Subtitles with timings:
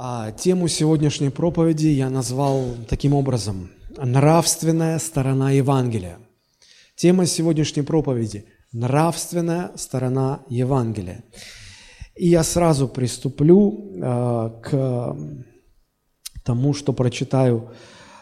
[0.00, 6.20] А тему сегодняшней проповеди я назвал таким образом «Нравственная сторона Евангелия».
[6.94, 11.24] Тема сегодняшней проповеди– «Нравственная сторона Евангелия».
[12.14, 15.16] И я сразу приступлю э, к
[16.44, 17.72] тому, что прочитаю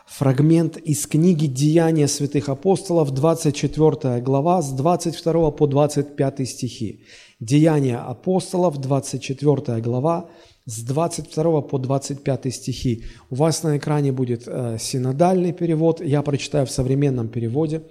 [0.07, 7.05] фрагмент из книги «Деяния святых апостолов», 24 глава, с 22 по 25 стихи.
[7.39, 10.31] «Деяния апостолов», 24 глава,
[10.67, 13.05] с 22 по 25 стихи.
[13.31, 17.83] У вас на экране будет э, синодальный перевод, я прочитаю в современном переводе.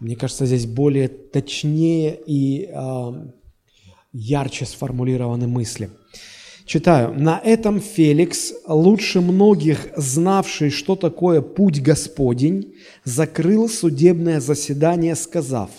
[0.00, 3.12] Мне кажется, здесь более точнее и э,
[4.12, 5.90] ярче сформулированы мысли.
[6.64, 7.12] Читаю.
[7.18, 12.74] «На этом Феликс, лучше многих знавший, что такое путь Господень,
[13.04, 15.70] закрыл судебное заседание, сказав,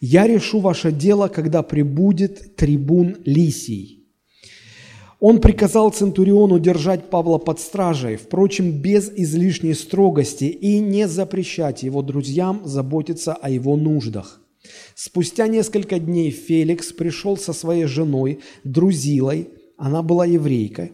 [0.00, 4.03] «Я решу ваше дело, когда прибудет трибун Лисий».
[5.26, 12.02] Он приказал Центуриону держать Павла под стражей, впрочем, без излишней строгости, и не запрещать его
[12.02, 14.42] друзьям заботиться о его нуждах.
[14.94, 20.92] Спустя несколько дней Феликс пришел со своей женой, Друзилой, она была еврейкой,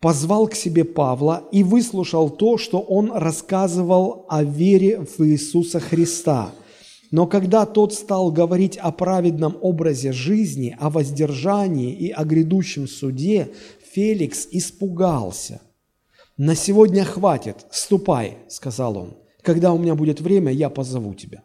[0.00, 6.50] позвал к себе Павла и выслушал то, что он рассказывал о вере в Иисуса Христа–
[7.12, 13.52] но когда тот стал говорить о праведном образе жизни, о воздержании и о грядущем суде,
[13.92, 15.60] Феликс испугался.
[16.38, 19.16] «На сегодня хватит, ступай»,– сказал он.
[19.42, 21.42] «Когда у меня будет время, я позову тебя».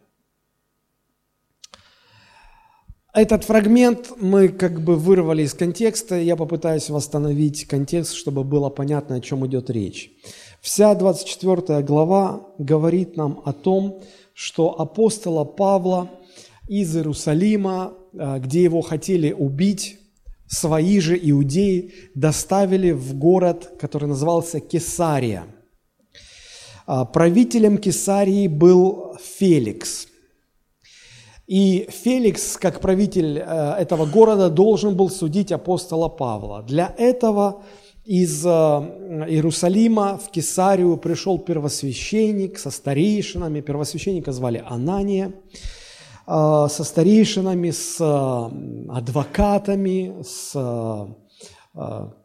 [3.12, 9.16] Этот фрагмент мы как бы вырвали из контекста, я попытаюсь восстановить контекст, чтобы было понятно,
[9.16, 10.12] о чем идет речь.
[10.60, 14.02] Вся 24 глава говорит нам о том,
[14.38, 16.08] что апостола Павла
[16.68, 19.98] из Иерусалима, а, где его хотели убить,
[20.46, 25.46] свои же иудеи доставили в город, который назывался Кесария.
[26.86, 30.06] А, правителем Кесарии был Феликс.
[31.48, 36.62] И Феликс, как правитель а, этого города, должен был судить апостола Павла.
[36.62, 37.64] Для этого
[38.08, 43.60] из э, Иерусалима в Кесарию пришел первосвященник со старейшинами.
[43.60, 45.34] Первосвященника звали Анания.
[46.26, 50.52] Э, со старейшинами, с э, адвокатами, с,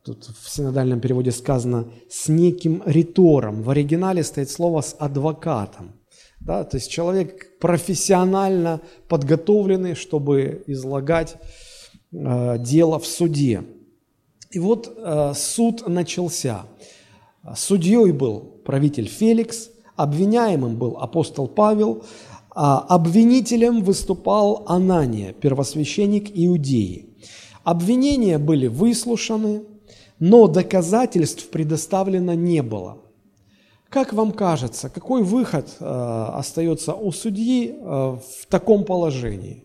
[0.05, 3.61] тут в синодальном переводе сказано, с неким ритором.
[3.61, 5.99] В оригинале стоит слово «с адвокатом».
[6.39, 8.79] Да, то есть человек профессионально
[9.09, 11.35] подготовленный, чтобы излагать
[12.11, 13.63] дело в суде.
[14.53, 16.65] И вот э, суд начался.
[17.55, 22.03] Судьей был правитель Феликс, обвиняемым был апостол Павел,
[22.55, 27.09] а обвинителем выступал Анания, первосвященник Иудеи.
[27.63, 29.63] Обвинения были выслушаны,
[30.19, 32.99] но доказательств предоставлено не было.
[33.89, 39.62] Как вам кажется, какой выход э, остается у судьи э, в таком положении?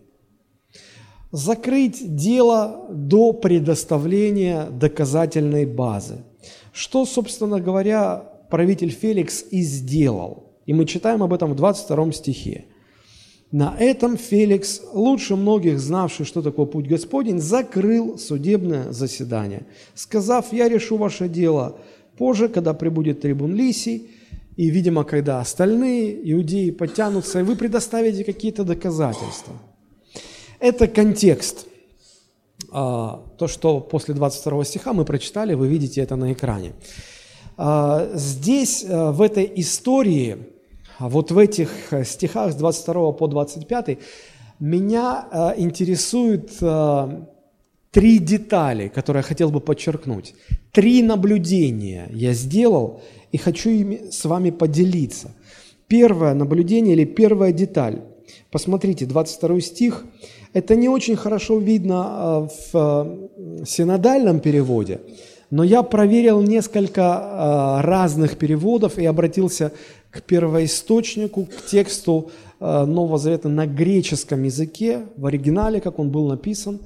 [1.30, 6.24] Закрыть дело до предоставления доказательной базы.
[6.72, 10.44] Что, собственно говоря, правитель Феликс и сделал.
[10.66, 12.66] И мы читаем об этом в 22 стихе.
[13.50, 20.68] На этом Феликс, лучше многих знавший, что такое путь Господень, закрыл судебное заседание, сказав, я
[20.68, 21.78] решу ваше дело
[22.18, 24.10] позже, когда прибудет трибун Лисий,
[24.56, 29.54] и, видимо, когда остальные иудеи подтянутся, и вы предоставите какие-то доказательства–
[30.60, 31.66] это контекст.
[32.70, 36.72] А, то, что после 22 стиха мы прочитали, вы видите это на экране.
[37.56, 40.38] А, здесь, а, в этой истории,
[40.98, 41.70] вот в этих
[42.04, 43.98] стихах с 22 по 25,
[44.58, 46.50] меня интересуют
[47.92, 50.34] три детали, которые я хотел бы подчеркнуть.
[50.72, 55.30] Три наблюдения я сделал и хочу ими с вами поделиться.
[55.86, 58.02] Первое наблюдение или первая деталь.
[58.50, 60.04] Посмотрите, 22 стих–
[60.52, 65.00] это не очень хорошо видно а, в а, синодальном переводе,
[65.50, 69.72] но я проверил несколько а, разных переводов и обратился
[70.10, 72.30] к первоисточнику, к тексту
[72.60, 76.80] Нового Завета на греческом языке, в оригинале, как он был написан.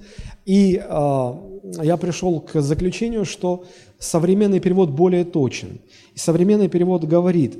[0.44, 3.64] И я пришел к заключению, что
[3.98, 5.80] современный перевод более точен.
[6.14, 7.56] И современный перевод говорит,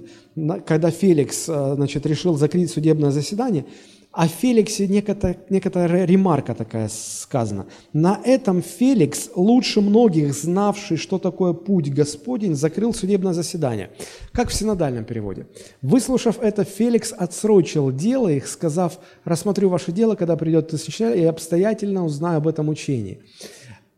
[0.66, 3.64] когда Феликс значит, решил закрыть судебное заседание–
[4.12, 7.66] о Феликсе некоторая, некоторая ремарка такая сказана.
[7.94, 13.90] На этом Феликс, лучше многих знавший, что такое путь Господень, закрыл судебное заседание.
[14.32, 15.46] Как в синодальном переводе.
[15.80, 22.04] Выслушав это, Феликс отсрочил дело их, сказав, рассмотрю ваше дело, когда придет тысяча, и обстоятельно
[22.04, 23.22] узнаю об этом учении.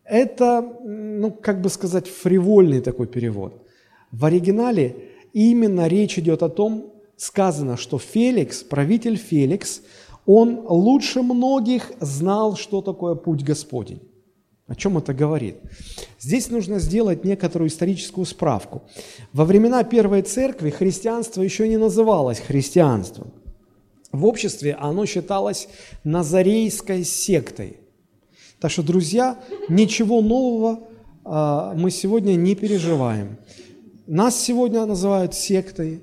[0.04, 3.66] Это, ну, как бы сказать, фривольный такой перевод.
[4.12, 4.94] В оригинале
[5.32, 9.82] именно речь идет о том, сказано, что Феликс, правитель Феликс,
[10.26, 14.00] он лучше многих знал, что такое путь Господень.
[14.66, 15.56] О чем это говорит?
[16.18, 18.82] Здесь нужно сделать некоторую историческую справку.
[19.34, 23.30] Во времена Первой Церкви христианство еще не называлось христианством.
[24.10, 25.68] В обществе оно считалось
[26.02, 27.78] назарейской сектой.
[28.58, 29.38] Так что, друзья,
[29.68, 30.88] ничего нового
[31.24, 33.36] а, мы сегодня не переживаем.
[34.06, 36.02] Нас сегодня называют сектой,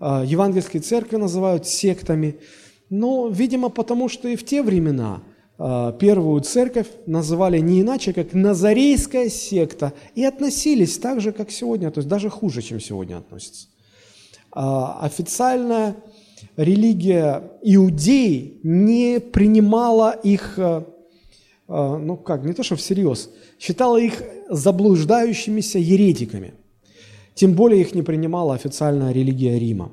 [0.00, 2.36] а, евангельские церкви называют сектами,
[2.90, 5.22] но, видимо, потому что и в те времена
[5.58, 11.90] а, первую церковь называли не иначе, как Назарейская секта, и относились так же, как сегодня,
[11.90, 13.66] то есть даже хуже, чем сегодня относятся.
[14.52, 15.96] А, официальная
[16.56, 20.56] религия иудей не принимала их,
[21.66, 26.54] ну как, не то что всерьез, считала их заблуждающимися еретиками.
[27.34, 29.90] Тем более их не принимала официальная религия Рима.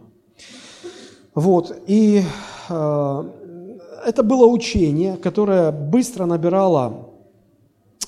[1.33, 2.21] Вот, и
[2.69, 7.09] это было учение, которое быстро набирало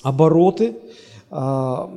[0.02, 0.76] обороты,
[1.30, 1.88] э,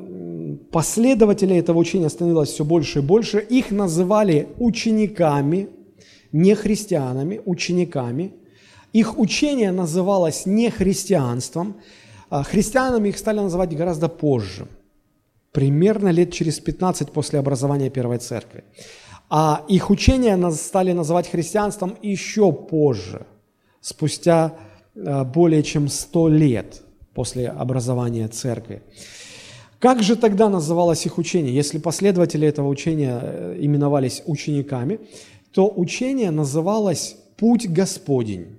[0.72, 3.40] последователей этого учения становилось все больше и больше.
[3.40, 5.68] Их называли учениками,
[6.32, 8.34] не христианами, учениками.
[8.94, 11.76] Их учение называлось не христианством.
[12.30, 14.68] А христианами их стали называть гораздо позже–
[15.52, 18.64] примерно лет через 15 после образования Первой Церкви.
[19.34, 23.26] А их учения стали называть христианством еще позже,
[23.80, 24.56] спустя
[24.94, 26.82] э, более чем 100 лет
[27.14, 28.82] после образования Церкви.
[29.80, 31.56] Как же тогда называлось их учение?
[31.56, 35.00] Если последователи этого учения э, именовались учениками,
[35.54, 38.58] то учение называлось «Путь Господень».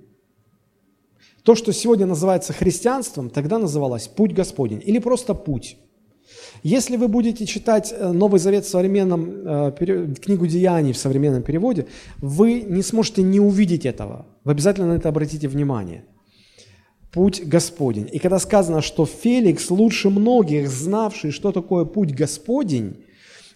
[1.43, 5.77] То, что сегодня называется христианством, тогда называлось «Путь Господень» или просто «Путь».
[6.63, 11.87] Если вы будете читать э, Новый Завет в современном, э, книгу Деяний в современном переводе,
[12.19, 14.25] вы не сможете не увидеть этого.
[14.45, 16.05] Вы обязательно на это обратите внимание.
[17.11, 18.09] Путь Господень.
[18.13, 22.95] И когда сказано, что Феликс лучше многих, знавший, что такое путь Господень,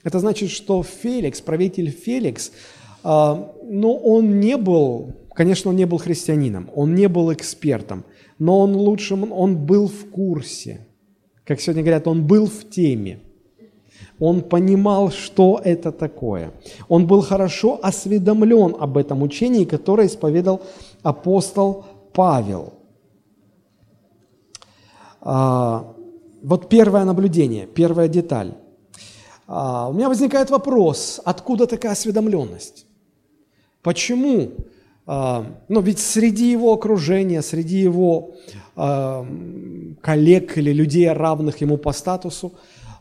[0.04, 5.98] это значит, что Феликс, правитель Феликс, э, но он не был, конечно, он не был
[5.98, 8.04] христианином, он не был экспертом,
[8.38, 10.82] но он лучшим, он был в курсе–
[11.48, 13.22] как сегодня говорят, он был в теме.
[14.20, 16.52] Он понимал, что это такое.
[16.90, 20.62] Он был хорошо осведомлен об этом учении, которое исповедал
[21.04, 22.74] апостол Павел.
[25.22, 25.94] А,
[26.44, 28.54] вот первое наблюдение, первая деталь.
[29.48, 32.86] А, у меня возникает вопрос, откуда такая осведомленность?
[33.82, 34.52] Почему?
[35.08, 38.36] А, ну, ведь среди его окружения, среди его
[38.76, 42.54] коллег или людей, равных ему по статусу,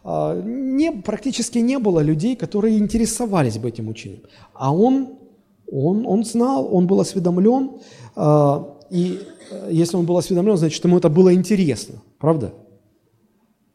[0.09, 4.23] а, не, практически не было людей, которые интересовались бы этим учением.
[4.55, 5.19] А он,
[5.71, 7.73] он, он знал, он был осведомлен,
[8.15, 9.19] а, и
[9.51, 12.55] э, если он был осведомлен, значит, ему это было интересно, правда?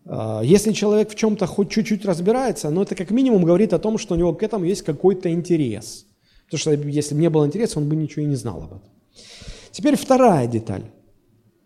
[0.06, 3.98] А, если человек в чем-то хоть чуть-чуть разбирается, но это как минимум говорит о том,
[3.98, 6.06] что у него к этому есть какой-то интерес.
[6.52, 8.82] Потому что если бы не было интереса, он бы ничего и не знал об этом.
[9.72, 10.84] Теперь вторая деталь.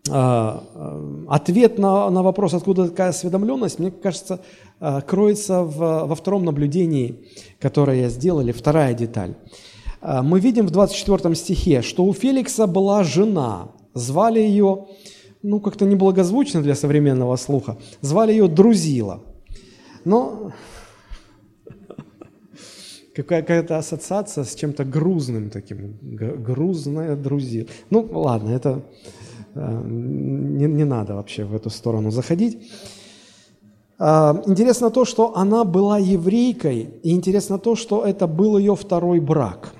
[0.08, 4.40] А, а, ответ на, на вопрос, откуда такая осведомленность, мне кажется,
[4.78, 7.26] а, кроется в, во втором наблюдении,
[7.58, 9.34] которое сделали, вторая деталь.
[10.02, 14.86] Мы видим в 24 стихе, что у Феликса была жена, звали ее,
[15.42, 19.24] ну, как-то неблагозвучно для современного слуха, звали ее Друзила.
[20.04, 20.52] Но
[23.22, 27.66] какая-то ассоциация с чем-то грузным таким, грузная Друзила.
[27.90, 28.82] Ну, ладно, это
[29.56, 32.58] Э, не, не надо вообще в эту сторону заходить.
[33.98, 39.20] А, интересно то, что она была еврейкой, и интересно то, что это был ее второй
[39.20, 39.72] брак.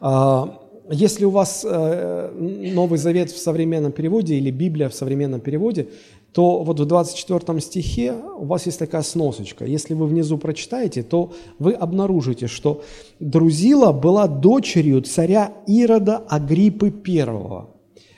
[0.00, 0.60] А,
[0.90, 2.30] если у вас э,
[2.74, 5.88] Новый Завет в современном переводе или Библия в современном переводе,
[6.32, 9.66] то вот в 24 стихе у вас есть такая сносочка.
[9.66, 12.82] Если вы внизу прочитаете, то вы обнаружите, что
[13.20, 17.66] Друзила была дочерью царя Ирода Агриппы I.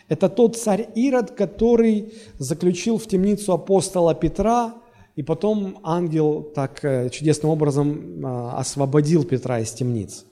[0.09, 4.75] Это тот царь Ирод, который заключил в темницу апостола Петра,
[5.17, 10.25] и потом ангел так э, чудесным образом э, освободил Петра из темницы.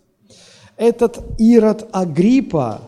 [0.76, 2.82] Этот Ирод Агриппа,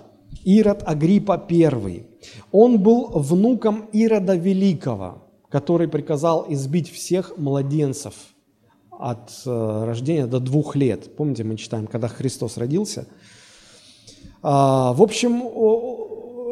[0.44, 2.04] Ирод Агриппа I,
[2.52, 8.14] он был внуком Ирода Великого, который приказал избить всех младенцев
[8.90, 11.16] от э, рождения до двух лет.
[11.16, 13.06] Помните, мы читаем, когда Христос родился.
[14.42, 15.42] А, в общем,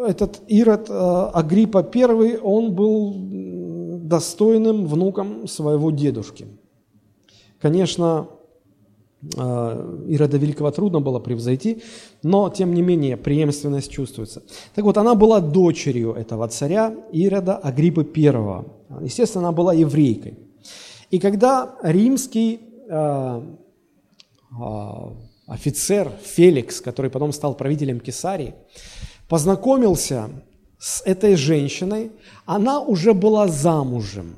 [0.07, 3.15] этот Ирод э, Агриппа I, он был
[4.03, 6.47] достойным внуком своего дедушки.
[7.61, 8.29] Конечно,
[9.23, 11.83] Ирода Великого трудно было превзойти,
[12.25, 14.43] но, тем не менее, преемственность чувствуется.
[14.75, 19.05] Так вот, она была дочерью этого царя Ирода Агриппы I.
[19.05, 20.39] Естественно, она была еврейкой.
[21.11, 23.43] И когда римский э,
[25.47, 28.55] офицер Феликс, который потом стал правителем Кесарии,
[29.29, 30.31] познакомился
[30.79, 32.11] с этой женщиной,
[32.45, 34.35] она уже была замужем.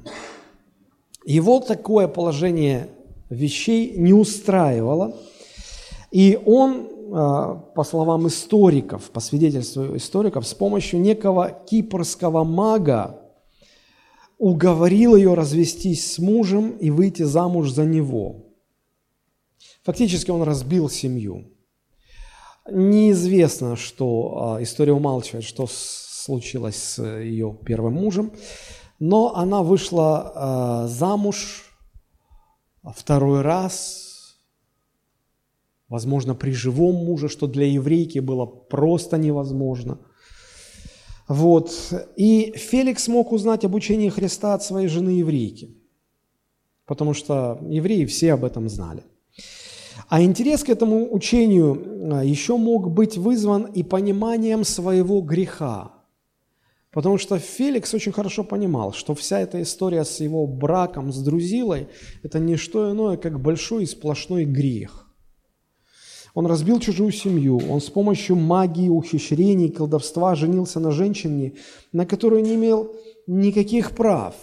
[1.25, 2.91] Его такое положение
[3.35, 5.17] вещей не устраивало,
[6.11, 13.21] и он, а, по словам историков, по свидетельству историков, с помощью некого кипрского мага
[14.39, 18.41] уговорил ее развестись с мужем и выйти замуж за него–
[19.85, 21.45] Фактически он разбил семью.
[22.71, 28.33] Неизвестно, что а, история умалчивает, что случилось с ее первым мужем,
[28.99, 31.64] но она вышла а, замуж
[32.93, 34.37] второй раз,
[35.89, 39.99] возможно, при живом муже, что для еврейки было просто невозможно.
[41.29, 41.73] Вот.
[42.17, 45.75] И Феликс мог узнать об учении Христа от своей жены еврейки,
[46.85, 49.05] потому что евреи все об этом знали.
[50.09, 55.94] А интерес к этому учению а, еще мог быть вызван и пониманием своего греха.
[56.95, 61.89] Потому что Феликс очень хорошо понимал, что вся эта история с его браком с Друзилой–
[62.23, 65.07] это не что иное, как большой и сплошной грех.
[66.35, 71.55] Он разбил чужую семью, он с помощью магии, ухищрений, колдовства женился на женщине,
[71.93, 72.95] на которую не имел
[73.27, 74.35] никаких прав.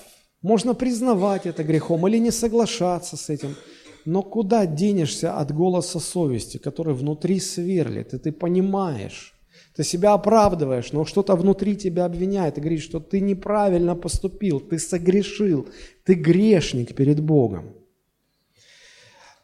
[0.41, 3.55] Можно признавать это грехом или не соглашаться с этим–
[4.05, 9.35] но куда денешься от голоса совести, который внутри сверлит, и ты понимаешь,
[9.75, 14.79] ты себя оправдываешь, но что-то внутри тебя обвиняет и говорит, что ты неправильно поступил, ты
[14.79, 15.67] согрешил,
[16.03, 17.73] ты грешник перед Богом.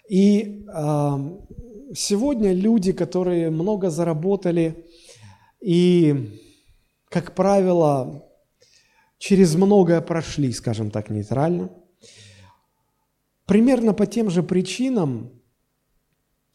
[0.09, 1.17] И э,
[1.95, 4.85] сегодня люди, которые много заработали
[5.61, 6.39] и,
[7.09, 8.25] как правило,
[9.17, 11.69] через многое прошли, скажем так, нейтрально–
[13.47, 15.31] Примерно по тем же причинам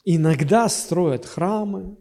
[0.04, 1.96] иногда строят храмы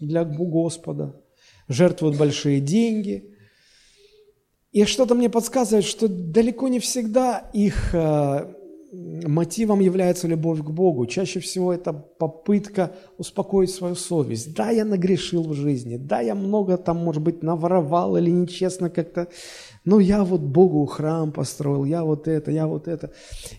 [0.00, 1.20] для Господа,
[1.68, 3.32] жертвуют большие деньги.
[4.72, 8.54] И что-то мне подсказывает, что далеко не всегда их э,
[8.92, 11.06] мотивом является любовь к Богу.
[11.06, 14.54] Чаще всего это попытка успокоить свою совесть.
[14.54, 19.28] Да, я нагрешил в жизни, да, я много там, может быть, наворовал или нечестно как-то
[19.86, 23.12] ну, я вот Богу храм построил, я вот это, я вот это.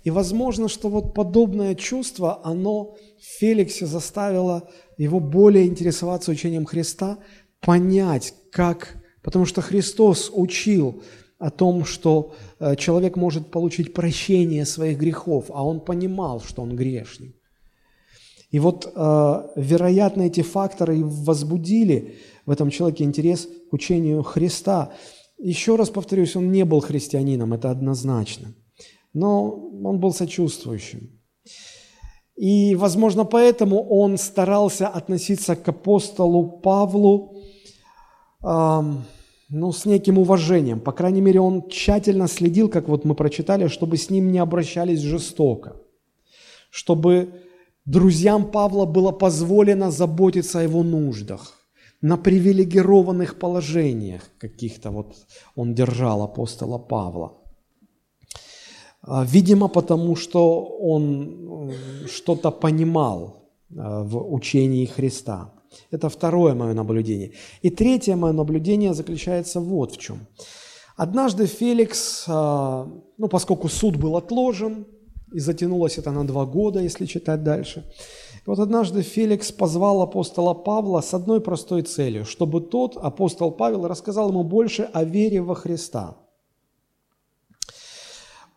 [0.03, 7.20] И возможно, что вот подобное чувство, оно Феликсе заставило его более интересоваться учением Христа,
[7.62, 9.04] понять, как...
[9.22, 11.04] Потому что Христос учил
[11.38, 16.75] о том, что э, человек может получить прощение своих грехов, а он понимал, что он
[16.75, 17.36] грешник.
[18.51, 24.94] И вот, э, вероятно, эти факторы возбудили в этом человеке интерес к учению Христа.
[25.38, 28.56] Еще раз повторюсь, он не был христианином, это однозначно.
[29.13, 29.51] Но
[29.84, 31.22] он был сочувствующим.
[32.38, 37.34] И, возможно, поэтому он старался относиться к апостолу Павлу
[38.44, 39.06] эм,
[39.50, 40.79] ну, с неким уважением.
[40.79, 45.00] По крайней мере, он тщательно следил, как вот мы прочитали, чтобы с ним не обращались
[45.00, 45.77] жестоко.
[46.70, 47.29] Чтобы
[47.86, 51.58] друзьям Павла было позволено заботиться о его нуждах
[52.01, 55.15] на привилегированных положениях каких-то вот
[55.56, 57.34] он держал апостола Павла.
[59.01, 61.74] А, видимо, потому что он
[62.08, 65.54] что-то понимал а, в учении Христа.
[65.92, 67.32] Это второе мое наблюдение.
[67.62, 70.27] И третье мое наблюдение заключается вот в чем.
[70.96, 72.88] Однажды Феликс, а,
[73.18, 74.86] ну, поскольку суд был отложен,
[75.34, 77.84] и затянулось это на два года, если читать дальше,
[78.46, 84.30] вот однажды Феликс позвал апостола Павла с одной простой целью, чтобы тот, апостол Павел, рассказал
[84.30, 86.16] ему больше о вере во Христа.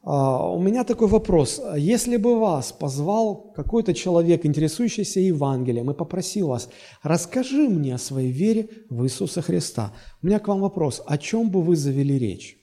[0.02, 1.61] А, у меня такой вопрос.
[1.76, 6.71] Если бы вас позвал какой-то человек, интересующийся Евангелием, и попросил вас,
[7.02, 9.92] расскажи мне о своей вере в Иисуса Христа,
[10.23, 12.57] у меня к вам вопрос, о чем бы вы завели речь?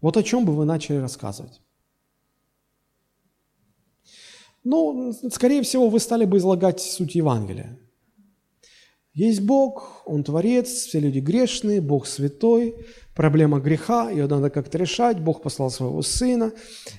[0.00, 1.60] Вот о чем бы вы начали рассказывать?
[4.64, 7.78] Ну, скорее всего, вы стали бы излагать суть Евангелия.
[9.12, 12.74] Есть Бог, Он Творец, все люди грешные, Бог святой,
[13.14, 15.20] проблема греха, ее надо как-то решать.
[15.20, 16.52] Бог послал своего Сына,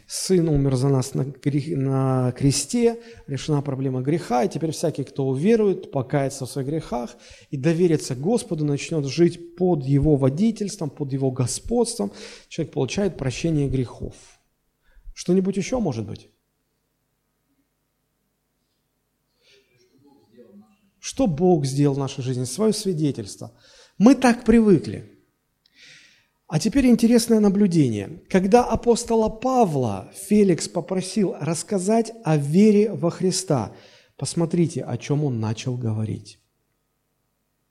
[0.08, 5.92] Сын умер за нас на, на кресте, решена проблема греха, и теперь всякий, кто уверует,
[5.92, 7.16] покается в своих грехах
[7.52, 12.12] и доверится Господу, начнет жить под Его водительством, под Его господством,
[12.48, 14.16] человек получает прощение грехов.
[15.14, 16.30] Что-нибудь еще может быть?
[21.00, 22.46] Что Бог сделал в нашей жизни?
[22.46, 23.52] Свое свидетельство.
[24.00, 25.15] Мы так привыкли.
[26.48, 28.22] А теперь интересное наблюдение.
[28.30, 33.72] Когда апостола Павла Феликс попросил рассказать о вере во Христа,
[34.16, 36.40] посмотрите, о чем он начал говорить.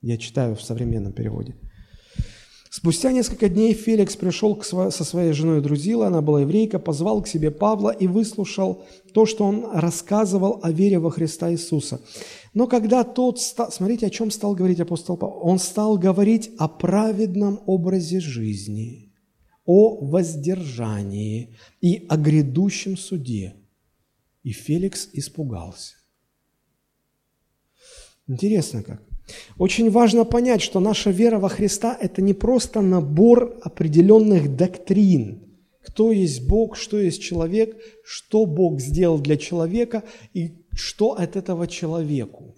[0.01, 1.55] Я читаю в современном переводе.
[2.69, 7.23] Спустя несколько дней Феликс пришел к сво- со своей женой Друзила, она была еврейка, позвал
[7.23, 12.01] к себе Павла и выслушал то, что он рассказывал о вере во Христа Иисуса.
[12.55, 16.69] Но когда тот, стал, смотрите, о чем стал говорить апостол Павел, он стал говорить о
[16.69, 19.13] праведном образе жизни,
[19.67, 23.57] о воздержании и о грядущем суде.
[24.45, 25.97] И Феликс испугался.
[28.29, 29.03] Интересно как.
[29.59, 35.43] Очень важно понять, что наша вера во Христа– это не просто набор определенных доктрин.
[35.83, 41.67] Кто есть Бог, что есть человек, что Бог сделал для человека и что от этого
[41.67, 42.55] человеку.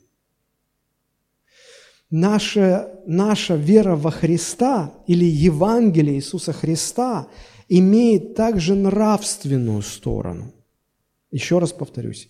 [2.11, 7.29] Наша, наша вера во Христа или Евангелие Иисуса Христа
[7.69, 10.55] имеет также нравственную сторону.
[11.33, 12.29] Еще раз повторюсь,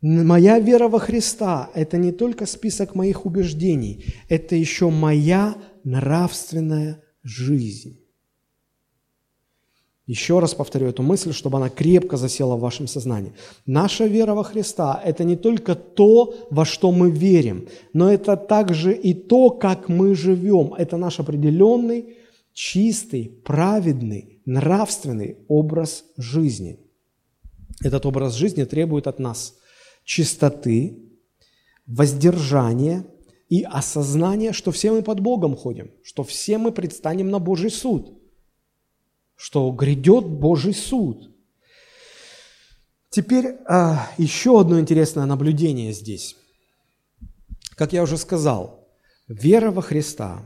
[0.00, 7.98] Моя вера во Христа– это не только список моих убеждений, это еще моя нравственная жизнь.
[10.08, 13.34] Еще раз повторю эту мысль, чтобы она крепко засела в вашем сознании.
[13.66, 18.94] Наша вера во Христа– это не только то, во что мы верим, но это также
[18.94, 20.72] и то, как мы живем.
[20.72, 22.16] Это наш определенный,
[22.54, 26.78] чистый, праведный, нравственный образ жизни.
[27.84, 29.56] Этот образ жизни требует от нас–
[30.04, 30.96] чистоты,
[31.86, 33.04] воздержания
[33.50, 38.17] и осознания, что все мы под Богом ходим, что все мы предстанем на Божий суд,
[39.38, 41.30] что грядет Божий суд.
[43.08, 46.36] Теперь а, еще одно интересное наблюдение здесь.
[47.76, 48.88] Как я уже сказал,
[49.28, 50.44] вера во Христа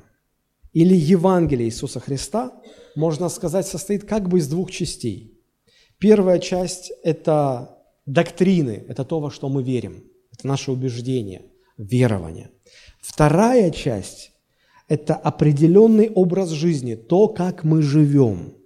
[0.74, 2.52] или Евангелие Иисуса Христа,
[2.94, 5.40] можно сказать, состоит как бы из двух частей.
[5.98, 10.04] Первая часть– это Доктрины– это то, во что мы верим.
[10.32, 11.46] Это наше убеждение,
[11.78, 12.50] верование.
[13.00, 14.32] Вторая часть–
[14.88, 18.61] это определенный образ жизни, то, как мы живем.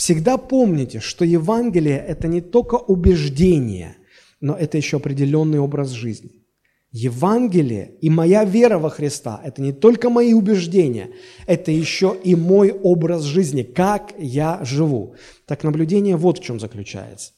[0.00, 3.98] Всегда помните, что Евангелие– это не только убеждение,
[4.40, 6.46] но это еще определенный образ жизни.
[6.90, 11.10] Евангелие и моя вера во Христа– это не только мои убеждения,
[11.46, 15.16] это еще и мой образ жизни, как я живу.
[15.44, 17.32] Так наблюдение вот в чем заключается.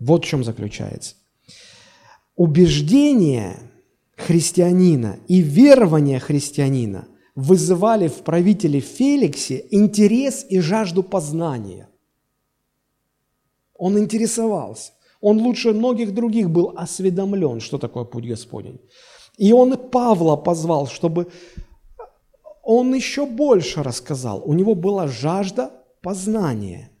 [0.00, 1.14] Вот в чем заключается.
[2.34, 3.54] Убеждение
[4.16, 7.06] христианина и верование христианина
[7.38, 11.88] вызывали в правителе Феликсе интерес и жажду познания.
[13.74, 14.92] Он интересовался.
[15.20, 18.80] Он лучше многих других был осведомлен, что такое путь Господень.
[19.36, 21.28] И он Павла позвал, чтобы
[22.62, 24.42] он еще больше рассказал.
[24.44, 25.70] У него была жажда
[26.02, 26.90] познания–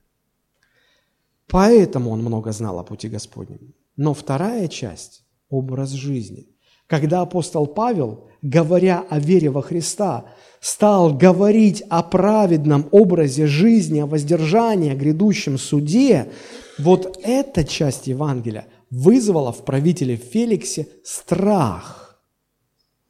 [1.48, 3.74] Поэтому он много знал о пути Господнем.
[3.96, 6.46] Но вторая часть– образ жизни.
[6.88, 10.24] Когда апостол Павел, говоря о вере во Христа,
[10.60, 16.32] стал говорить о праведном образе жизни, о воздержании, о грядущем суде,
[16.78, 22.20] вот эта часть Евангелия вызвала в правителе Феликсе страх,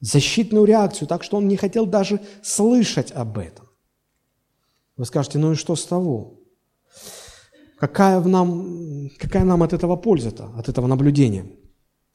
[0.01, 3.69] защитную реакцию, так что он не хотел даже слышать об этом.
[4.97, 6.41] Вы скажете, ну и что с того?
[7.79, 11.47] Какая, в нам, какая нам от этого польза-то, от этого наблюдения?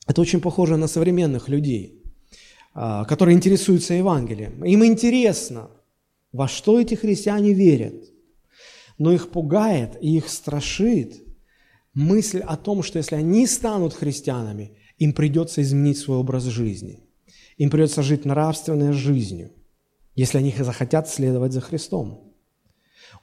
[0.08, 2.04] Это очень похоже на современных людей,
[2.74, 4.64] а, которые интересуются Евангелием.
[4.66, 5.70] Им интересно,
[6.32, 7.96] во что эти христиане верят.
[8.98, 11.24] Но их пугает и их страшит
[11.94, 17.00] мысль о том, что если они станут христианами, им придется изменить свой образ жизни.
[17.58, 19.52] Им придется жить нравственной жизнью,
[20.16, 22.34] если они захотят следовать за Христом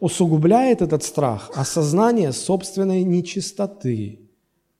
[0.01, 4.30] усугубляет этот страх осознание собственной нечистоты,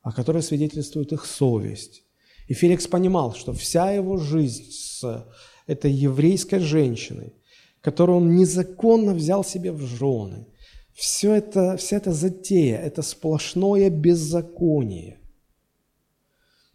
[0.03, 2.05] о которой свидетельствует их совесть.
[2.47, 5.27] И Феликс понимал, что вся его жизнь с
[5.67, 7.35] этой еврейской женщиной,
[7.81, 10.47] которую он незаконно взял себе в жены,
[10.93, 15.19] все это, вся эта затея– это сплошное беззаконие.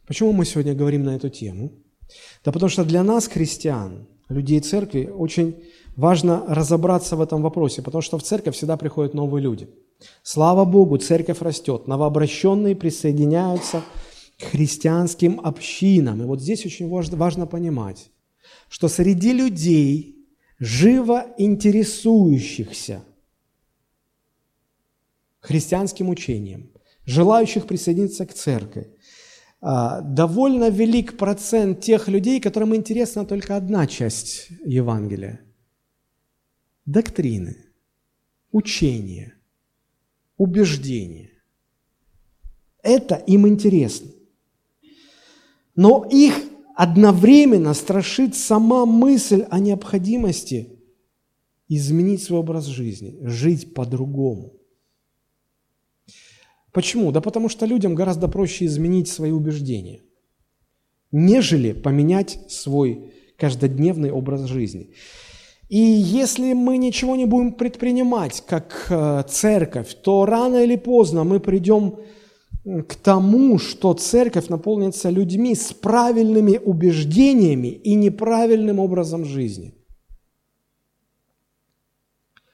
[0.08, 1.72] Почему мы сегодня говорим на эту тему?
[2.44, 5.64] Да потому что для нас, христиан, людей церкви, очень
[5.96, 9.68] важно разобраться в этом вопросе, потому что в церковь всегда приходят новые люди.
[10.24, 13.84] Слава Богу, церковь растет, новообращенные присоединяются
[14.38, 16.22] к христианским общинам.
[16.22, 18.12] И вот здесь очень важно, важно понимать,
[18.70, 20.28] что среди людей,
[20.60, 23.04] живо интересующихся
[25.40, 26.72] христианским учением,
[27.06, 28.96] желающих присоединиться к церкви,
[29.62, 35.42] а, довольно велик процент тех людей, которым интересна только одна часть Евангелия–
[36.86, 37.58] доктрины,
[38.52, 39.35] учения,
[40.38, 41.32] убеждения.
[42.82, 44.12] Это им интересно.
[45.76, 46.39] Но их
[46.76, 50.80] одновременно страшит сама мысль о необходимости
[51.67, 54.54] изменить свой образ жизни, жить по-другому.
[56.71, 57.12] Почему?
[57.12, 60.02] Да потому что людям гораздо проще изменить свои убеждения,
[61.12, 64.93] нежели поменять свой каждодневный образ жизни.
[65.67, 71.39] И если мы ничего не будем предпринимать, как э, церковь, то рано или поздно мы
[71.39, 71.95] придем
[72.88, 79.75] к тому, что церковь наполнится людьми с правильными убеждениями и неправильным образом жизни.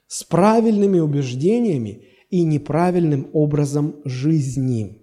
[0.08, 5.02] С правильными убеждениями и неправильным образом жизни.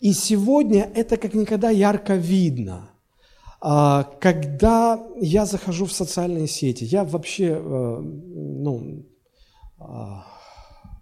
[0.00, 2.90] И сегодня это как никогда ярко видно.
[3.68, 9.04] А, когда я захожу в социальные сети, я вообще э, ну,
[9.80, 10.24] а,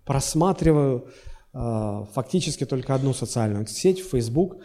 [0.07, 1.09] просматриваю
[1.53, 4.57] а, фактически только одну социальную сеть, Facebook.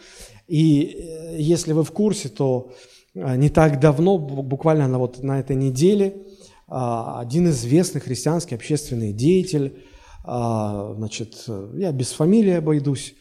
[0.47, 2.71] И э, если вы в курсе, то
[3.13, 6.23] не так давно, буквально на, вот, на этой неделе,
[6.67, 9.83] один известный христианский общественный деятель
[10.23, 13.15] значит, я без фамилии обойдусь,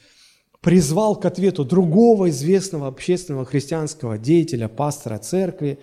[0.68, 5.78] призвал к ответу другого известного общественного христианского деятеля, пастора церкви,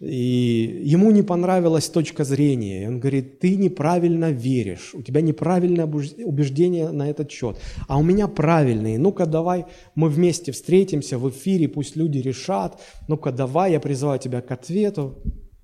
[0.00, 2.82] и ему не понравилась точка зрения.
[2.82, 8.02] И он говорит, ты неправильно веришь, у тебя неправильное убеждение на этот счет, а у
[8.02, 8.98] меня правильные.
[8.98, 12.80] Ну-ка давай мы вместе встретимся в эфире, пусть люди решат.
[13.06, 15.22] Ну-ка давай, я призываю тебя к ответу.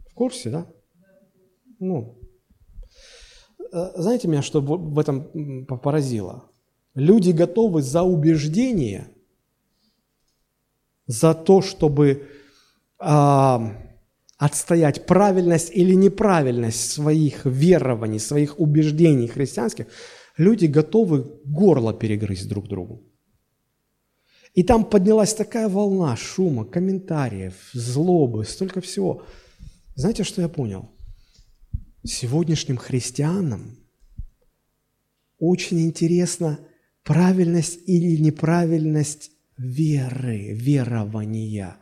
[0.08, 0.66] В курсе, да?
[1.80, 2.22] Ну,
[3.72, 6.44] Э, знаете меня, что в этом поразило?
[6.94, 9.08] Люди готовы за убеждение,
[11.06, 12.28] за то, чтобы
[12.98, 13.74] а,
[14.36, 19.86] отстоять правильность или неправильность своих верований, своих убеждений христианских,
[20.36, 23.02] люди готовы горло перегрызть друг другу.
[24.54, 29.24] И там поднялась такая волна шума, комментариев, злобы, столько всего.
[29.94, 30.90] Знаете, что я понял?
[32.04, 33.78] сегодняшним христианам
[35.38, 36.58] очень интересна
[37.04, 41.76] правильность или неправильность веры, верования.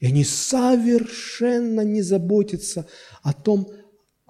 [0.00, 2.86] И они совершенно не заботятся
[3.22, 3.68] о том,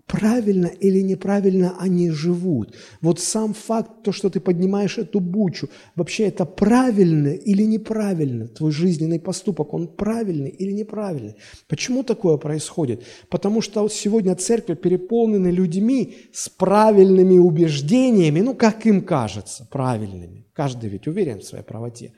[0.07, 2.75] правильно или неправильно они живут.
[3.01, 8.71] Вот сам факт, то, что ты поднимаешь эту бучу, вообще это правильно или неправильно, твой
[8.71, 11.37] жизненный поступок, он правильный или неправильный.
[11.69, 13.05] Почему такое происходит?
[13.29, 20.47] Потому что сегодня церковь переполнена людьми с правильными убеждениями, ну, как им кажется, правильными.
[20.53, 22.13] Каждый ведь уверен в своей правоте.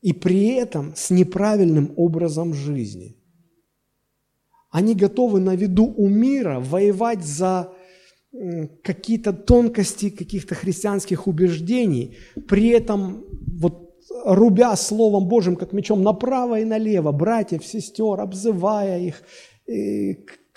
[0.00, 3.16] И при этом с неправильным образом жизни–
[4.70, 7.72] они готовы на виду у мира воевать за
[8.82, 12.16] какие-то тонкости каких-то христианских убеждений,
[12.48, 13.24] при этом
[13.58, 13.90] вот
[14.24, 19.22] рубя Словом Божьим, как мечом, направо и налево, братьев, сестер, обзывая их,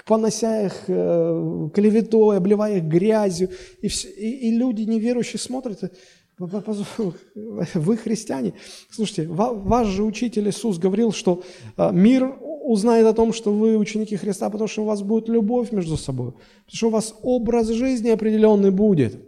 [0.06, 3.50] понося их э, клеветой, обливая их грязью.
[3.82, 5.92] И, все, и, и люди неверующие смотрят,
[7.76, 8.54] вы христиане.
[8.90, 11.44] Слушайте, ваш же учитель Иисус говорил, что
[11.78, 15.72] э, мир узнает о том, что вы ученики Христа, потому что у вас будет любовь
[15.72, 19.22] между собой, потому что у вас образ жизни определенный будет.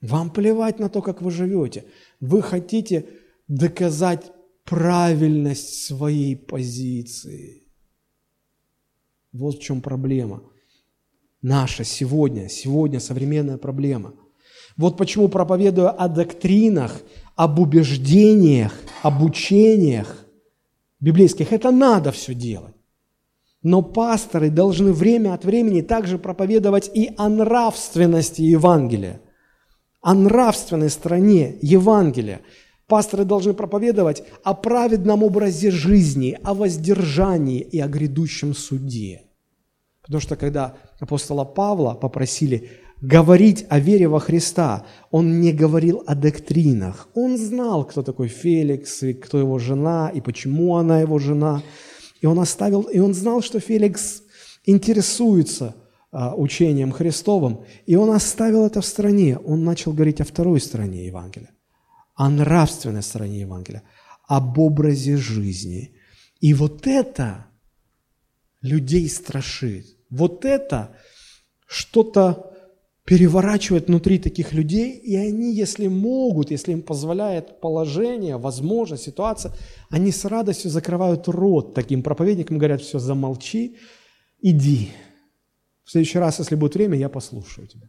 [0.00, 1.84] Вам плевать на то, как вы живете.
[2.20, 3.06] Вы хотите
[3.48, 4.32] доказать
[4.64, 7.64] правильность своей позиции.
[9.32, 10.42] Вот в чем проблема.
[11.42, 14.14] Наша сегодня, сегодня современная проблема.
[14.76, 17.00] Вот почему проповедуя о доктринах,
[17.34, 20.26] об убеждениях, об учениях,
[21.00, 21.52] библейских.
[21.52, 22.74] Это надо все делать.
[23.62, 29.20] Но пасторы должны время от времени также проповедовать и о нравственности Евангелия,
[30.02, 32.42] о нравственной стороне Евангелия.
[32.86, 39.22] Пасторы должны проповедовать о праведном образе жизни, о воздержании и о грядущем суде.
[40.02, 44.86] Потому что когда апостола Павла попросили говорить о вере во Христа.
[45.10, 47.08] Он не говорил о доктринах.
[47.14, 51.62] Он знал, кто такой Феликс, и кто его жена, и почему она его жена.
[52.20, 54.22] И он оставил, и он знал, что Феликс
[54.64, 55.76] интересуется
[56.10, 59.38] а, учением Христовым, и он оставил это в стране.
[59.38, 61.50] Он начал говорить о второй стороне Евангелия,
[62.14, 63.82] о нравственной стороне Евангелия,
[64.26, 65.94] об образе жизни.
[66.40, 67.46] И вот это
[68.62, 69.86] людей страшит.
[70.10, 70.96] Вот это
[71.66, 72.55] что-то
[73.06, 79.52] переворачивает внутри таких людей, и они, если могут, если им позволяет положение, возможность, ситуация,
[79.90, 83.76] они с радостью закрывают рот таким проповедникам, говорят, все, замолчи,
[84.42, 84.90] иди.
[85.84, 87.88] В следующий раз, если будет время, я послушаю тебя.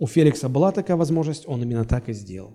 [0.00, 2.52] У Феликса была такая возможность, он именно так и сделал.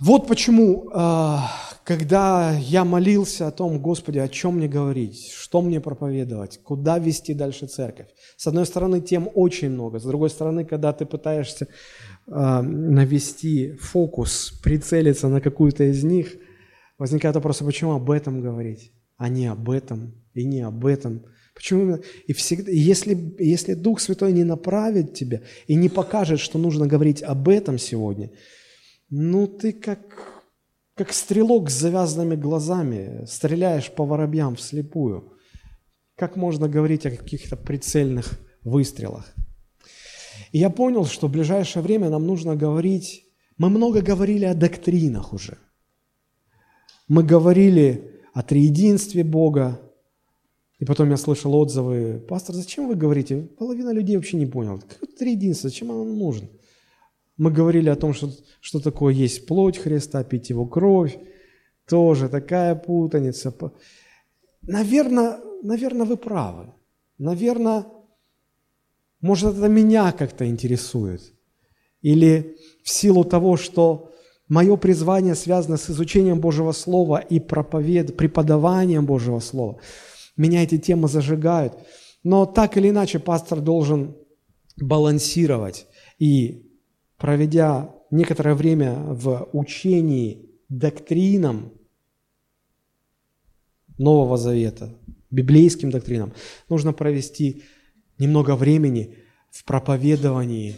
[0.00, 1.52] Вот почему а,
[1.84, 7.34] когда я молился о том, Господи, о чем мне говорить, что мне проповедовать, куда вести
[7.34, 8.08] дальше церковь.
[8.38, 9.98] С одной стороны, тем очень много.
[9.98, 11.68] С другой стороны, когда ты пытаешься
[12.26, 16.36] э, навести фокус, прицелиться на какую-то из них,
[16.96, 21.26] возникает вопрос, а почему об этом говорить, а не об этом и не об этом.
[21.54, 26.86] Почему И всегда, если, если Дух Святой не направит тебя и не покажет, что нужно
[26.86, 28.30] говорить об этом сегодня,
[29.10, 30.33] ну ты как
[30.94, 35.32] как стрелок с завязанными глазами, стреляешь по воробьям вслепую.
[36.16, 39.34] Как можно говорить о каких-то прицельных выстрелах?
[40.52, 43.22] И я понял, что в ближайшее время нам нужно говорить...
[43.56, 45.58] Мы много говорили о доктринах уже.
[47.06, 49.80] Мы говорили о триединстве Бога.
[50.80, 53.42] И потом я слышал отзывы, пастор, зачем вы говорите?
[53.42, 54.80] Половина людей вообще не понял.
[54.80, 56.48] Какое триединство, зачем оно нужно?
[57.36, 61.18] Мы говорили о том, что, что такое есть плоть Христа, пить Его кровь.
[61.88, 63.54] Тоже такая путаница.
[64.62, 66.72] Наверное, наверное, вы правы.
[67.18, 67.86] Наверное,
[69.20, 71.22] может, это меня как-то интересует.
[72.02, 74.12] Или в силу того, что
[74.48, 78.16] мое призвание связано с изучением Божьего Слова и проповед...
[78.16, 79.80] преподаванием Божьего Слова.
[80.36, 81.74] Меня эти темы зажигают.
[82.22, 84.16] Но так или иначе пастор должен
[84.76, 85.86] балансировать
[86.18, 86.63] и
[87.24, 91.72] проведя некоторое время в учении доктринам
[93.96, 94.94] Нового Завета,
[95.30, 96.34] библейским доктринам,
[96.68, 97.62] нужно провести
[98.18, 99.16] немного времени
[99.50, 100.76] в проповедовании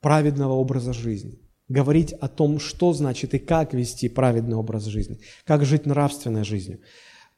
[0.00, 1.38] праведного образа жизни.
[1.68, 6.80] Говорить о том, что значит и как вести праведный образ жизни, как жить нравственной жизнью,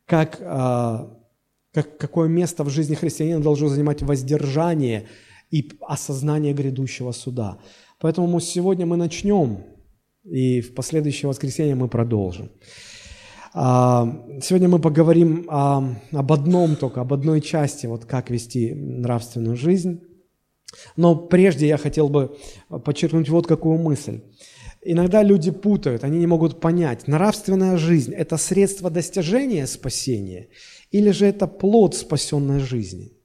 [0.07, 1.19] как, а,
[1.73, 5.09] как, какое место в жизни христианина должно занимать воздержание–
[5.50, 7.59] и осознание грядущего суда.
[8.00, 9.64] Поэтому сегодня мы начнем,
[10.24, 12.50] и в последующее воскресенье мы продолжим.
[13.54, 20.00] А, сегодня мы поговорим об одном только, об одной части, вот как вести нравственную жизнь.
[20.96, 22.37] Но прежде я хотел бы
[22.85, 24.22] подчеркнуть вот какую мысль.
[24.83, 30.48] Иногда люди путают, они не могут понять, нравственная жизнь– это средство достижения спасения
[30.90, 33.12] или же это плод спасенной жизни–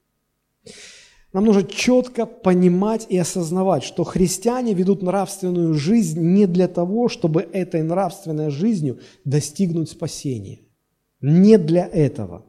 [1.32, 7.42] нам нужно четко понимать и осознавать, что христиане ведут нравственную жизнь не для того, чтобы
[7.42, 10.62] этой нравственной жизнью достигнуть спасения.
[11.22, 12.46] Не для этого.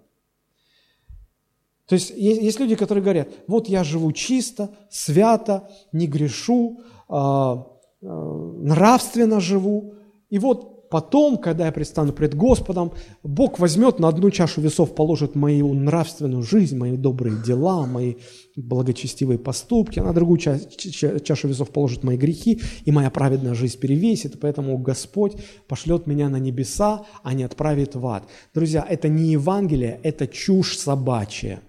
[1.87, 7.67] То есть есть люди, которые говорят, вот я живу чисто, свято, не грешу, а,
[8.01, 9.95] а, нравственно живу,
[10.31, 15.35] и вот потом, когда я предстану пред Господом, Бог возьмет на одну чашу весов, положит
[15.35, 18.17] мою нравственную жизнь, мои добрые дела, мои
[18.57, 23.55] благочестивые поступки, а на другую ча- ча- чашу весов положит мои грехи, и моя праведная
[23.55, 25.37] жизнь перевесит, поэтому Господь
[25.69, 28.25] пошлет меня на небеса, а не отправит в ад.
[28.53, 31.61] Друзья, это не Евангелие, это чушь собачья.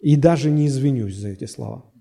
[0.00, 1.93] И даже не извинюсь за эти слова.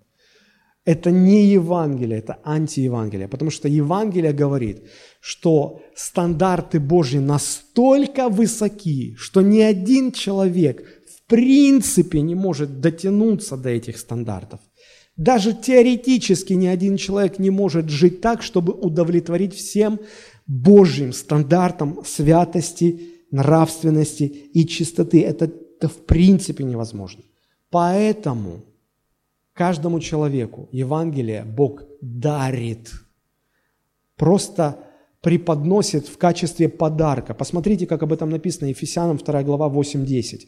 [0.86, 4.84] Это не Евангелие, это антиевангелие, потому что Евангелие говорит,
[5.22, 13.70] что стандарты Божьи настолько высоки, что ни один человек в принципе не может дотянуться до
[13.70, 14.60] этих стандартов.
[15.16, 20.00] Даже теоретически ни один человек не может жить так, чтобы удовлетворить всем
[20.48, 23.00] Божьим стандартам святости,
[23.32, 25.22] нравственности и чистоты.
[25.22, 27.24] Это, это в принципе невозможно.
[27.70, 28.64] Поэтому
[29.54, 32.92] каждому человеку Евангелие Бог дарит.
[34.16, 34.80] Просто
[35.22, 37.34] преподносит в качестве подарка.
[37.34, 40.42] Посмотрите, как об этом написано Ефесянам 2 глава 8-10.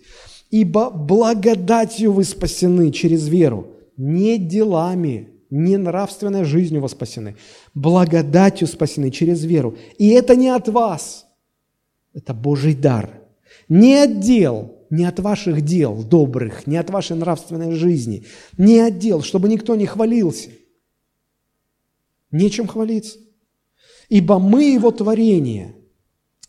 [0.52, 7.36] «Ибо благодатью вы спасены через веру, не делами, не нравственной жизнью вы спасены,
[7.74, 9.78] благодатью спасены через веру.
[9.98, 11.26] И это не от вас,
[12.14, 13.10] это Божий дар.
[13.70, 18.26] Не от дел, не от ваших дел добрых, не от вашей нравственной жизни,
[18.58, 20.50] не от дел, чтобы никто не хвалился.
[22.32, 23.20] Нечем хвалиться.
[24.10, 25.76] Ибо мы Его творение,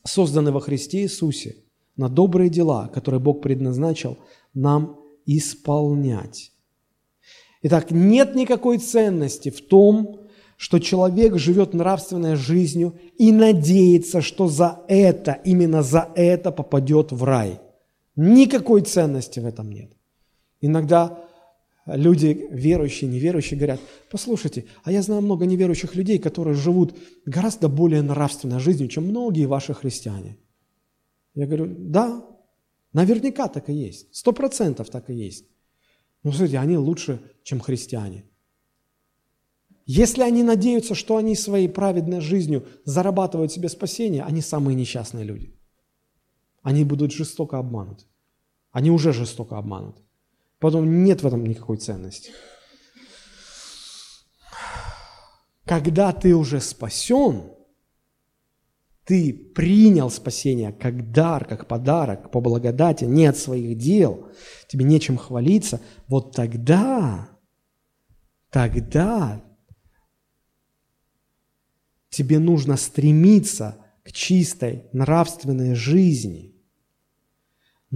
[0.05, 1.57] созданы во Христе Иисусе,
[1.97, 4.19] на добрые дела, которые Бог предназначил
[4.55, 6.53] нам исполнять.
[7.63, 10.21] Итак, нет никакой ценности в том,
[10.57, 17.25] что человек живет нравственной жизнью и надеется, что за это, именно за это попадет в
[17.25, 17.61] рай.
[18.17, 19.93] Никакой ценности в этом нет.
[20.61, 21.23] Иногда
[21.87, 28.03] люди, верующие, неверующие, говорят, послушайте, а я знаю много неверующих людей, которые живут гораздо более
[28.03, 30.39] нравственной жизнью, чем многие ваши христиане.
[31.35, 32.25] Я говорю, да,
[32.93, 35.47] наверняка так и есть, сто процентов так и есть.
[36.23, 38.25] Но, смотрите, они лучше, чем христиане.
[39.85, 45.56] Если они надеются, что они своей праведной жизнью зарабатывают себе спасение, они самые несчастные люди.
[46.67, 48.07] Они будут жестоко обмануты.
[48.73, 50.03] Они уже жестоко обмануты.
[50.59, 52.33] Потом нет в этом никакой ценности.
[55.65, 57.53] Когда ты уже спасен,
[59.05, 64.33] ты принял спасение как дар, как подарок, по благодати, не от своих дел,
[64.67, 67.29] тебе нечем хвалиться, вот тогда,
[68.51, 69.41] тогда
[72.11, 76.56] тебе нужно стремиться к чистой нравственной жизни,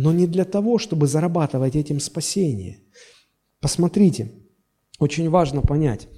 [0.02, 2.78] но не для того, чтобы зарабатывать этим спасение.
[3.60, 4.32] Посмотрите,
[4.98, 6.08] очень важно понять.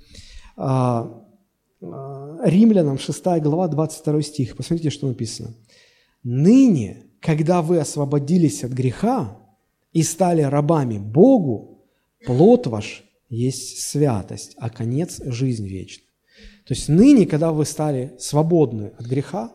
[0.56, 1.24] А,
[1.80, 4.56] а, Римлянам 6 глава, 22 стих.
[4.56, 5.56] Посмотрите, что написано.
[6.22, 9.36] «Ныне, когда вы освободились от греха
[9.92, 11.84] и стали рабами Богу,
[12.24, 16.06] плод ваш есть святость, а конец– жизнь вечная».
[16.66, 19.52] То есть ныне, когда вы стали свободны от греха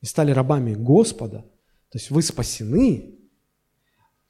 [0.00, 1.42] и стали рабами Господа,
[1.90, 3.15] то есть вы спасены,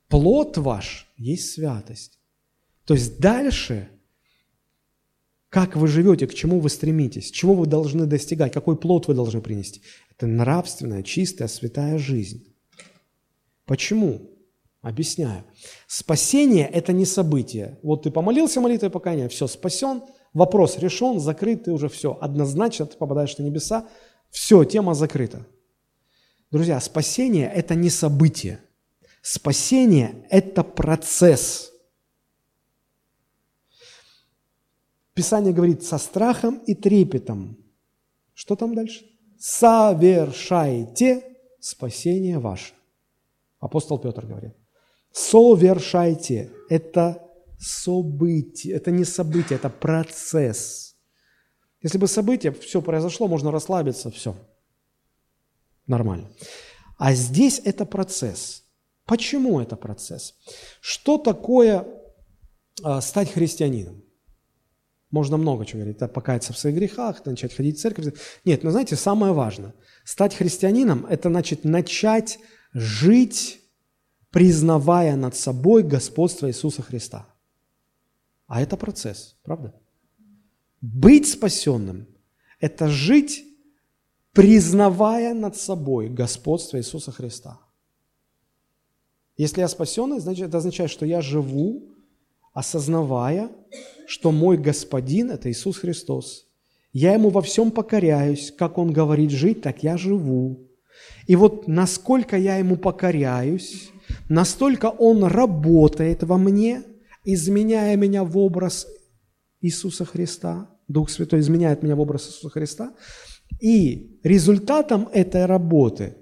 [0.08, 2.18] плод ваш есть святость.
[2.84, 3.88] То есть дальше,
[5.48, 9.40] как вы живете, к чему вы стремитесь, чего вы должны достигать, какой плод вы должны
[9.40, 9.82] принести.
[10.10, 12.54] Это нравственная, чистая, святая жизнь.
[13.64, 14.30] Почему?
[14.80, 15.44] Объясняю.
[15.88, 17.78] Спасение– это не событие.
[17.82, 20.02] Вот ты помолился молитвой покаяния, все, спасен–
[20.36, 22.18] Вопрос решен, закрыт, ты уже все.
[22.20, 23.88] Однозначно ты попадаешь на небеса.
[24.28, 25.46] Все, тема закрыта.
[26.50, 28.60] Друзья, спасение– это не событие.
[29.28, 31.72] Спасение– это процесс.
[35.14, 37.58] Писание говорит со страхом и трепетом.
[38.34, 39.04] Что там дальше?
[39.36, 41.24] Совершайте
[41.58, 42.74] спасение ваше.
[43.58, 44.54] Апостол Петр говорит.
[45.10, 46.52] Совершайте.
[46.68, 48.76] Это событие.
[48.76, 50.94] Это не событие, это процесс.
[51.82, 54.36] Если бы событие, все произошло, можно расслабиться, все.
[55.88, 56.30] Нормально.
[56.96, 58.62] А здесь это процесс.
[59.06, 60.34] Почему это процесс?
[60.80, 61.86] Что такое
[62.84, 64.02] э, стать христианином?
[65.10, 65.96] Можно много чего говорить.
[65.96, 68.14] Это покаяться в своих грехах, начать ходить в церковь.
[68.44, 69.74] Нет, но знаете, самое важное.
[70.04, 72.38] Стать христианином– это значит начать
[72.74, 73.60] жить,
[74.30, 77.26] признавая над собой господство Иисуса Христа–
[78.46, 79.74] а это процесс, правда?
[80.80, 82.06] Быть спасенным–
[82.60, 83.44] это жить,
[84.32, 87.60] признавая над собой господство Иисуса Христа.
[89.36, 91.90] Если я спасенный, значит, это означает, что я живу,
[92.52, 93.50] осознавая,
[94.06, 96.46] что мой Господин– это Иисус Христос.
[96.92, 100.68] Я Ему во всем покоряюсь, как Он говорит жить, так я живу.
[101.26, 103.90] И вот насколько я Ему покоряюсь,
[104.28, 106.82] настолько Он работает во мне–
[107.26, 108.86] изменяя меня в образ
[109.60, 112.94] Иисуса Христа, Дух Святой изменяет меня в образ Иисуса Христа,
[113.60, 116.16] и результатом этой работы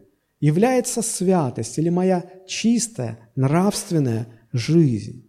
[0.45, 5.25] является святость или моя чистая нравственная жизнь.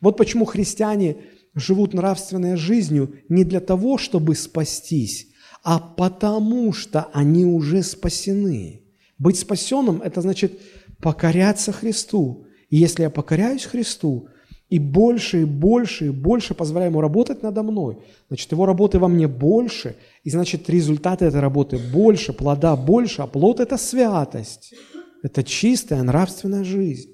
[0.00, 1.16] Вот почему христиане
[1.52, 5.26] живут нравственной жизнью не для того, чтобы спастись,
[5.64, 8.82] а потому что они уже спасены.
[9.18, 10.60] Быть спасенным– это значит
[11.00, 12.46] покоряться Христу.
[12.70, 14.28] И если я покоряюсь Христу,
[14.72, 17.98] и больше, и больше, и больше позволяю ему работать надо мной.
[18.28, 23.26] Значит, его работы во мне больше, и значит, результаты этой работы больше, плода больше, а
[23.26, 24.72] плод– это святость.
[25.22, 27.10] Это чистая нравственная жизнь.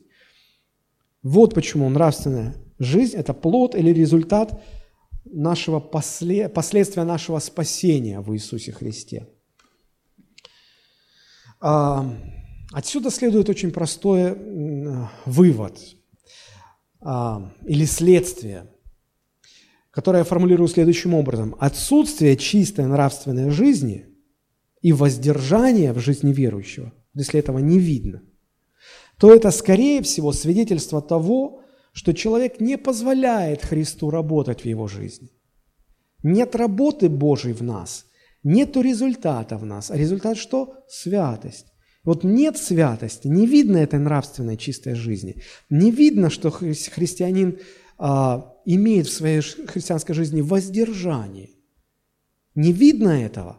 [1.24, 4.62] Вот почему нравственная жизнь– это плод или результат
[5.24, 9.26] нашего после, последствия нашего спасения в Иисусе Христе.
[11.60, 12.08] А,
[12.72, 14.36] отсюда следует очень простой
[15.26, 15.76] вывод–
[17.00, 18.66] а, или следствие,
[19.90, 21.56] которое я формулирую следующим образом.
[21.58, 24.06] Отсутствие чистой нравственной жизни
[24.80, 28.22] и воздержание в жизни верующего, если этого не видно,
[29.18, 35.30] то это, скорее всего, свидетельство того, что человек не позволяет Христу работать в его жизни.
[36.22, 38.06] Нет работы Божьей в нас,
[38.44, 39.90] нет результата в нас.
[39.90, 40.74] А результат что?
[40.88, 41.66] Святость.
[42.04, 47.58] Вот нет святости, не видно этой нравственной чистой жизни, не видно, что христианин
[47.98, 51.50] а, имеет в своей христианской жизни воздержание.
[52.54, 53.58] Не видно этого.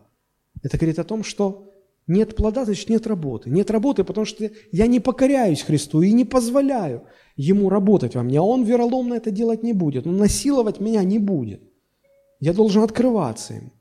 [0.64, 1.70] Это говорит о том, что
[2.08, 3.50] нет плода, значит нет работы.
[3.50, 7.04] Нет работы, потому что я не покоряюсь Христу и не позволяю
[7.36, 8.40] Ему работать во мне.
[8.40, 10.08] А Он вероломно это делать не будет.
[10.08, 11.62] Он насиловать меня не будет.
[12.40, 13.74] Я должен открываться им.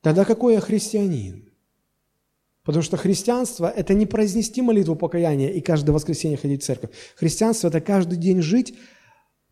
[0.00, 1.51] Тогда какой я христианин?
[2.64, 6.90] Потому что христианство– это не произнести молитву покаяния и каждое воскресенье ходить в церковь.
[7.16, 8.74] Христианство– это каждый день жить,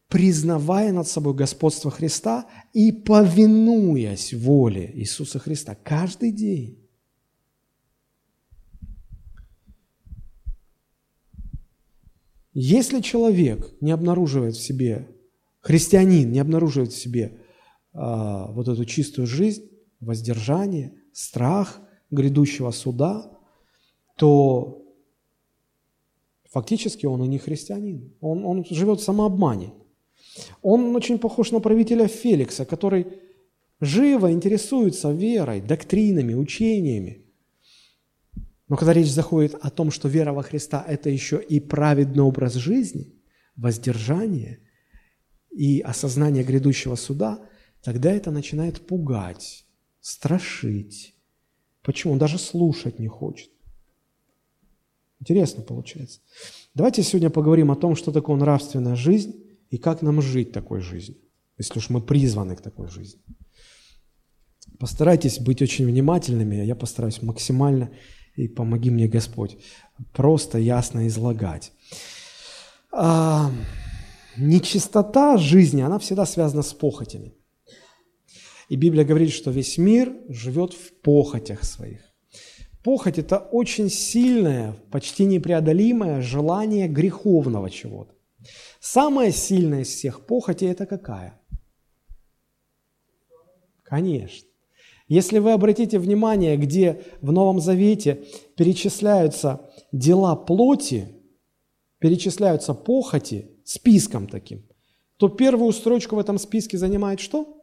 [0.08, 5.76] признавая над собой господство Христа и повинуясь воле Иисуса Христа.
[5.82, 6.88] Каждый день.
[12.52, 15.08] Если человек не обнаруживает в себе,
[15.61, 17.40] христианин не обнаруживает в себе
[17.92, 21.80] а, вот эту чистую жизнь, воздержание, страх–
[22.11, 23.30] грядущего суда,
[24.16, 24.82] то
[26.50, 28.12] фактически он и не христианин.
[28.20, 29.72] Он, он живет в самообмане.
[30.62, 33.06] Он очень похож на правителя Феликса, который
[33.80, 37.24] живо интересуется верой, доктринами, учениями.
[38.68, 42.54] Но когда речь заходит о том, что вера во Христа– это еще и праведный образ
[42.54, 43.14] жизни,
[43.56, 44.61] воздержание
[45.50, 47.40] и осознание грядущего суда,
[47.82, 49.66] тогда это начинает пугать,
[50.00, 51.16] страшить,
[51.91, 52.12] Почему?
[52.12, 53.51] Он даже слушать не хочет.
[55.18, 56.20] Интересно получается.
[56.72, 59.34] Давайте сегодня поговорим о том, что такое нравственная жизнь
[59.70, 61.18] и как нам жить такой жизнью,
[61.59, 63.20] если уж мы призваны к такой жизни.
[64.78, 67.91] Постарайтесь быть очень внимательными, а я постараюсь максимально,
[68.36, 69.59] и помоги мне Господь,
[70.12, 71.72] просто ясно излагать.
[72.93, 73.51] А,
[74.36, 77.34] нечистота жизни, она всегда связана с похотями.
[78.70, 82.00] И Библия говорит, что весь мир живет в похотях своих.
[82.84, 88.14] Похоть– это очень сильное, почти непреодолимое желание греховного чего-то.
[88.78, 91.40] Самая сильная из всех похотей– это какая?
[93.82, 94.46] Конечно.
[95.08, 98.24] Если вы обратите внимание, где в Новом Завете
[98.56, 101.08] перечисляются дела плоти,
[101.98, 104.64] перечисляются похоти списком таким,
[105.16, 107.59] то первую строчку в этом списке занимает что?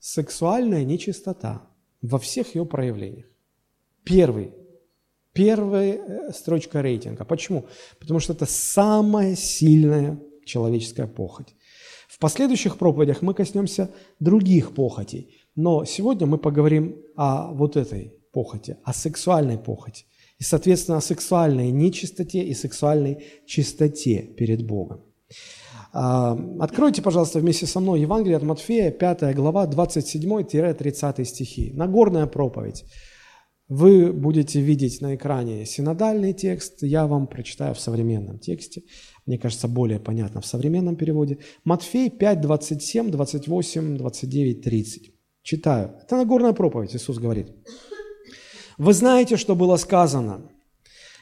[0.00, 1.68] Сексуальная нечистота
[2.02, 3.26] во всех ее проявлениях.
[4.04, 4.52] Первый.
[5.32, 7.24] Первая э, строчка рейтинга.
[7.24, 7.66] Почему?
[8.00, 11.54] Потому что это самая сильная человеческая похоть.
[12.08, 15.36] В последующих проповедях мы коснемся других похотей.
[15.54, 20.06] Но сегодня мы поговорим о вот этой похоти, о сексуальной похоти.
[20.38, 25.04] И, соответственно, о сексуальной нечистоте и сексуальной чистоте перед Богом.
[25.92, 31.72] А, откройте, пожалуйста, вместе со мной Евангелие от Матфея, 5 глава, 27-30 стихи.
[31.74, 32.84] Нагорная проповедь.
[33.68, 38.82] Вы будете видеть на экране синодальный текст, я вам прочитаю в современном тексте.
[39.26, 41.38] Мне кажется, более понятно в современном переводе.
[41.64, 45.12] Матфей 5, 27, 28, 29, 30.
[45.42, 45.92] Читаю.
[46.02, 47.52] Это Нагорная проповедь, Иисус говорит.
[48.76, 50.50] Вы знаете, что было сказано.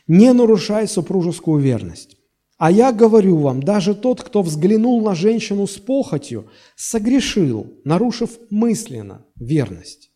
[0.07, 2.18] Не нарушай супружескую верность.
[2.59, 9.25] А я говорю вам, даже тот, кто взглянул на женщину с похотью, согрешил, нарушив мысленно
[9.37, 10.11] верность.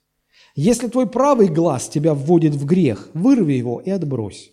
[0.57, 4.51] Если твой правый глаз тебя вводит в грех, вырви его и отбрось.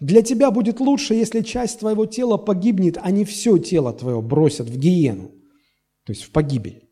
[0.00, 4.68] Для тебя будет лучше, если часть твоего тела погибнет, а не все тело твое бросят
[4.68, 5.30] в гиену,
[6.04, 6.89] то есть в погибель.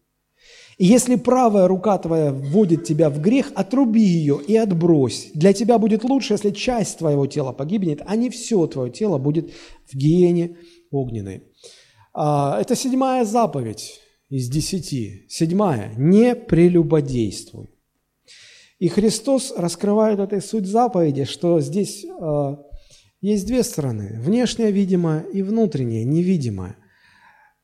[0.79, 5.31] И если правая рука твоя вводит тебя в грех, отруби ее и отбрось.
[5.35, 9.51] Для тебя будет лучше, если часть твоего тела погибнет, а не все твое тело будет
[9.87, 10.57] в гиене
[10.93, 11.43] огненной.
[12.15, 14.01] А, это седьмая заповедь
[14.31, 15.27] из десяти.
[15.29, 15.95] Седьмая.
[15.97, 17.71] Не прелюбодействуй.
[18.79, 22.57] И Христос раскрывает этой суть заповеди, что здесь э,
[23.21, 24.21] есть две стороны.
[24.23, 26.77] Внешняя видимая и внутренняя невидимая.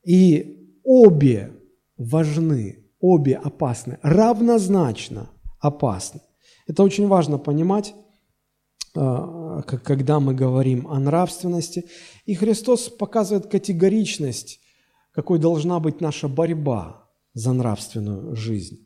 [0.05, 1.53] И обе
[1.97, 5.29] важны обе опасны, равнозначно
[5.61, 6.21] опасны.
[6.67, 7.95] Это очень важно понимать,
[8.97, 11.85] а, когда мы говорим о нравственности.
[12.25, 14.61] И Христос показывает категоричность,
[15.13, 18.79] какой должна быть наша борьба за нравственную жизнь.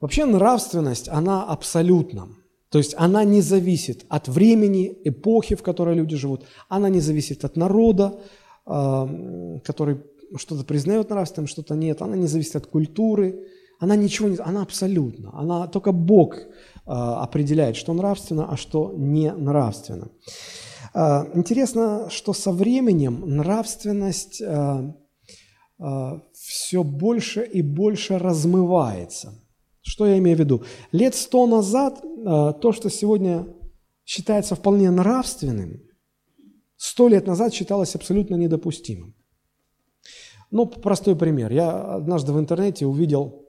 [0.00, 2.28] Вообще нравственность, она абсолютна.
[2.70, 6.44] То есть она не зависит от времени, эпохи, в которой люди живут.
[6.68, 8.20] Она не зависит от народа,
[8.66, 9.08] а,
[9.64, 9.98] который
[10.36, 12.02] что-то признает нравственным, что-то нет.
[12.02, 13.46] Она не зависит от культуры.
[13.78, 14.36] Она ничего не...
[14.36, 15.30] Она абсолютно.
[15.34, 16.44] Она только Бог э,
[16.86, 20.08] определяет, что нравственно, а что не нравственно.
[20.94, 24.92] Э, интересно, что со временем нравственность э,
[26.32, 29.34] все больше и больше размывается.
[29.82, 30.64] Что я имею в виду?
[30.90, 33.46] Лет сто назад то, что сегодня
[34.06, 35.82] считается вполне нравственным,
[36.76, 39.14] сто лет назад считалось абсолютно недопустимым.
[40.50, 41.52] Ну, простой пример.
[41.52, 43.46] Я однажды в интернете увидел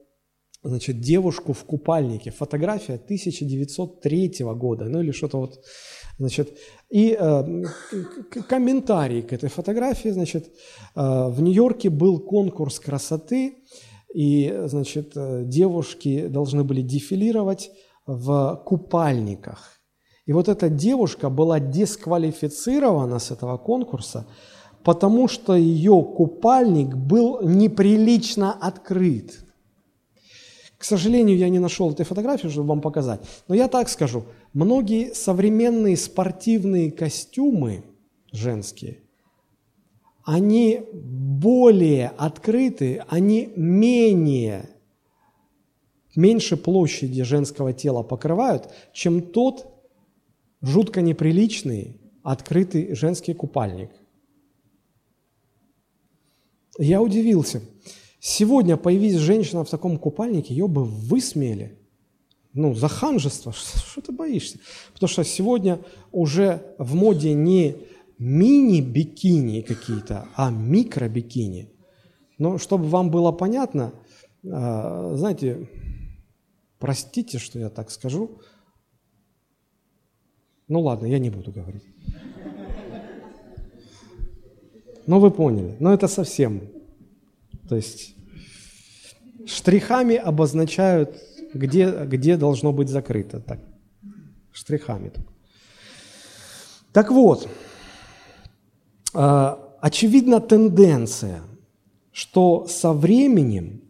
[0.62, 2.30] значит, девушку в купальнике.
[2.30, 5.60] Фотография 1903 года, ну или что-то вот,
[6.18, 6.56] значит.
[6.90, 7.64] И э,
[8.48, 10.50] комментарий к этой фотографии, значит, э,
[10.94, 13.56] в Нью-Йорке был конкурс красоты,
[14.14, 17.70] и, значит, э, девушки должны были дефилировать
[18.06, 19.78] в купальниках.
[20.26, 24.26] И вот эта девушка была дисквалифицирована с этого конкурса,
[24.84, 29.44] потому что ее купальник был неприлично открыт.
[30.78, 33.20] К сожалению, я не нашел этой фотографии, чтобы вам показать.
[33.48, 37.82] Но я так скажу, многие современные спортивные костюмы
[38.32, 38.98] женские,
[40.24, 44.68] они более открыты, они менее,
[46.14, 49.66] меньше площади женского тела покрывают, чем тот
[50.60, 53.90] жутко неприличный открытый женский купальник.
[56.78, 57.60] Я удивился.
[58.20, 61.78] Сегодня появилась женщина в таком купальнике, ее бы высмеяли.
[62.54, 64.58] Ну, за ханжество, что ты боишься?
[64.92, 65.80] Потому что сегодня
[66.12, 67.76] уже в моде не
[68.18, 71.70] мини-бикини какие-то, а микро-бикини.
[72.38, 73.92] Но чтобы вам было понятно,
[74.44, 75.68] а, знаете,
[76.78, 78.40] простите, что я так скажу,
[80.68, 81.84] ну ладно, я не буду говорить.
[85.08, 85.74] Ну вы поняли.
[85.80, 86.60] Но это совсем.
[87.66, 88.14] То есть
[89.46, 91.16] штрихами обозначают,
[91.54, 93.40] где, где должно быть закрыто.
[93.40, 93.58] Так,
[94.52, 95.10] штрихами.
[96.92, 97.48] Так вот,
[99.14, 101.40] а, очевидна тенденция,
[102.12, 103.80] что со временем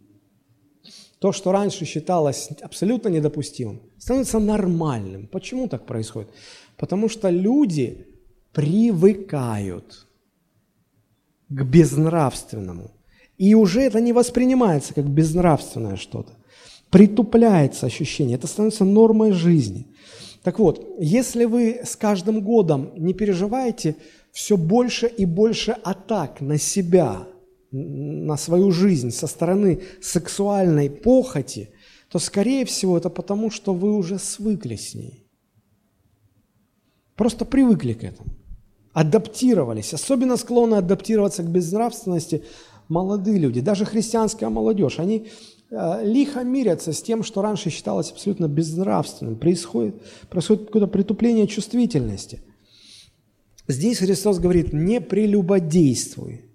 [1.19, 5.27] то, что раньше считалось абсолютно недопустимым, становится нормальным.
[5.27, 6.29] Почему так происходит?
[6.77, 8.07] Потому что люди
[8.53, 10.05] привыкают
[11.49, 12.91] к безнравственному.
[13.37, 16.33] И уже это не воспринимается как безнравственное что-то.
[16.89, 19.87] Притупляется ощущение, это становится нормой жизни.
[20.43, 23.95] Так вот, если вы с каждым годом не переживаете
[24.31, 27.27] все больше и больше атак на себя,
[27.71, 31.69] на свою жизнь со стороны сексуальной похоти,
[32.09, 35.27] то, скорее всего, это потому, что вы уже свыкли с ней.
[37.15, 38.38] Просто привыкли к этому.
[38.99, 39.93] Адаптировались.
[39.93, 42.43] Особенно склонны адаптироваться к безнравственности
[42.89, 44.99] молодые люди, даже христианская молодежь.
[44.99, 45.27] Они
[45.71, 49.37] э, лихо мирятся с тем, что раньше считалось абсолютно безнравственным.
[49.37, 52.41] Происходит, происходит какое-то притупление чувствительности.
[53.69, 56.45] Здесь Христос говорит, не прелюбодействуй.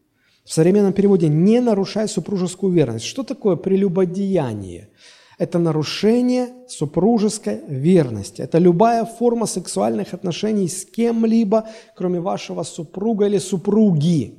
[0.45, 3.07] В современном переводе «не нарушай супружескую верность».
[3.07, 4.91] Что такое прелюбодеяние?
[5.39, 8.43] Это нарушение супружеской верности.
[8.43, 14.39] Это любая форма сексуальных отношений с кем-либо, кроме вашего супруга или супруги.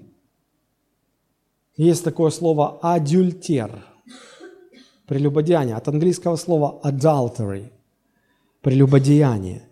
[1.78, 3.86] Есть такое слово «адюльтер»–
[5.08, 7.72] прелюбодеяние, от английского слова «adultery»–
[8.62, 9.64] прелюбодеяние.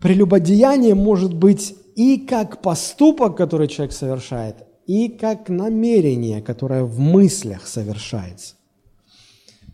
[0.00, 4.56] Прелюбодеяние может быть и как поступок, который человек совершает,
[4.86, 8.55] и как намерение, которое в мыслях совершается.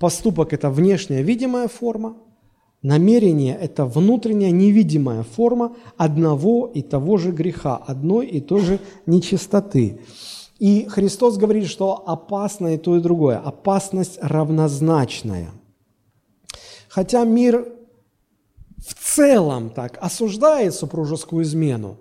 [0.03, 2.16] Поступок– это внешняя видимая форма,
[2.82, 10.00] намерение– это внутренняя невидимая форма одного и того же греха, одной и той же нечистоты.
[10.59, 13.38] И Христос говорит, что опасно и то, и другое.
[13.38, 15.53] Опасность равнозначная.
[16.88, 17.72] Хотя мир
[18.84, 22.00] в целом так осуждает супружескую измену,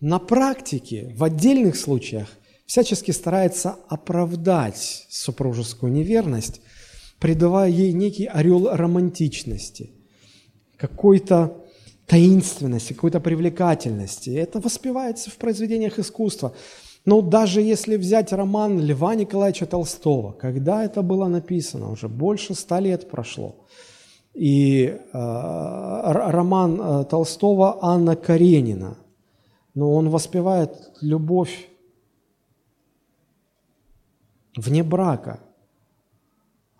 [0.00, 2.26] на практике, в отдельных случаях,
[2.66, 6.60] всячески старается оправдать супружескую неверность,
[7.22, 9.90] придавая ей некий орел романтичности,
[10.76, 11.56] какой-то
[12.06, 14.30] таинственности, какой-то привлекательности.
[14.30, 16.52] Это воспевается в произведениях искусства.
[17.04, 22.80] Но даже если взять роман Льва Николаевича Толстого, когда это было написано, уже больше ста
[22.80, 23.54] лет прошло,
[24.34, 28.96] и э, роман э, Толстого Анна Каренина,
[29.74, 31.68] но он воспевает любовь
[34.56, 35.38] вне брака–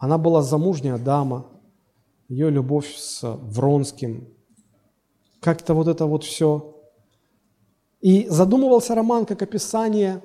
[0.03, 1.47] она была замужняя дама,
[2.29, 4.27] ее любовь с Вронским,
[5.39, 6.77] как-то вот это вот все.
[8.01, 10.21] И задумывался роман как описание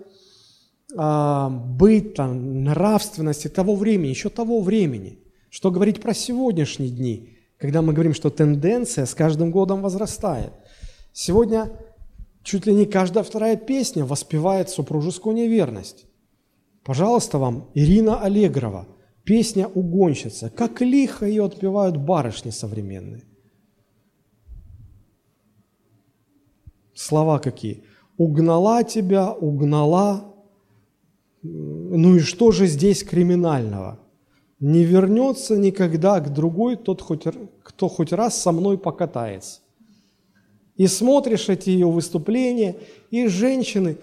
[0.95, 5.19] а, быта, нравственности того времени, еще того времени.
[5.51, 10.53] Что говорить про сегодняшние дни, когда мы говорим, что тенденция с каждым годом возрастает.
[11.13, 11.71] Сегодня
[12.41, 16.07] чуть ли не каждая вторая песня воспевает супружескую неверность.
[16.84, 18.88] Пожалуйста вам, Ирина Аллегрова–
[19.28, 20.49] Песня «Угонщица».
[20.49, 23.25] Как лихо ее отпевают барышни современные.
[26.93, 27.84] Слова какие?
[28.15, 30.34] Угнала тебя, угнала.
[31.43, 33.99] Ну и что же здесь криминального?
[34.61, 37.25] Не вернется никогда к другой тот, хоть,
[37.63, 39.59] кто хоть раз со мной покатается.
[40.78, 42.78] И смотришь эти ее выступления,
[43.11, 43.97] и женщины,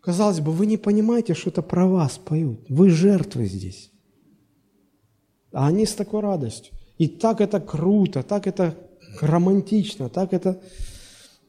[0.00, 2.60] казалось бы, вы не понимаете, что это про вас поют.
[2.68, 3.90] Вы жертвы здесь.
[5.52, 6.74] А они с такой радостью.
[6.98, 8.74] И так это круто, так это
[9.20, 10.58] романтично, так это...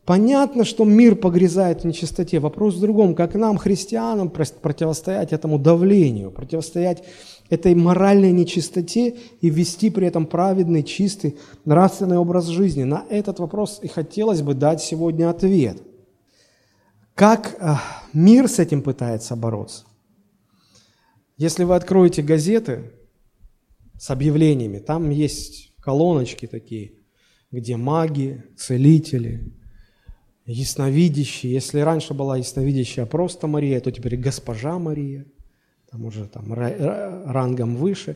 [0.05, 2.39] Понятно, что мир погрязает в нечистоте.
[2.39, 7.03] Вопрос в другом, как нам, христианам, противостоять этому давлению, противостоять
[7.51, 12.85] этой моральной нечистоте и вести при этом праведный, чистый, нравственный образ жизни.
[12.85, 15.77] На этот вопрос и хотелось бы дать сегодня ответ.
[17.13, 17.75] Как э,
[18.13, 19.83] мир с этим пытается бороться?
[21.37, 22.93] Если вы откроете газеты
[23.99, 26.93] с объявлениями, там есть колоночки такие,
[27.51, 29.51] где маги, целители,
[30.45, 31.53] ясновидящие.
[31.53, 35.25] Если раньше была ясновидящая просто Мария, то теперь госпожа Мария,
[35.91, 38.15] там уже там рангом выше.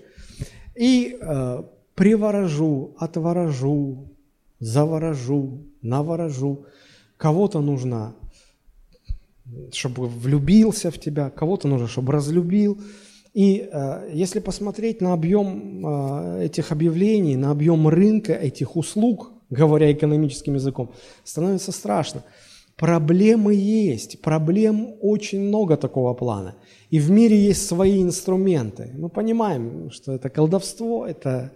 [0.75, 1.63] И э,
[1.95, 4.09] приворожу, отворожу,
[4.59, 6.65] заворожу, наворожу.
[7.17, 8.15] Кого-то нужно,
[9.71, 12.81] чтобы влюбился в тебя, кого-то нужно, чтобы разлюбил.
[13.33, 19.91] И э, если посмотреть на объем э, этих объявлений, на объем рынка этих услуг, говоря
[19.91, 20.91] экономическим языком,
[21.23, 22.23] становится страшно.
[22.77, 26.55] Проблемы есть, проблем очень много такого плана.
[26.89, 28.91] И в мире есть свои инструменты.
[28.97, 31.51] Мы понимаем, что это колдовство, это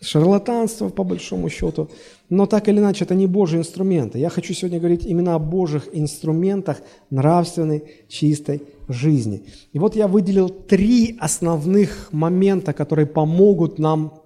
[0.00, 1.88] шарлатанство по большому счету,
[2.28, 4.18] но так или иначе это не Божьи инструменты.
[4.18, 6.78] Я хочу сегодня говорить именно о Божьих инструментах
[7.10, 9.44] нравственной, чистой жизни.
[9.72, 14.22] И вот я выделил три основных момента, которые помогут нам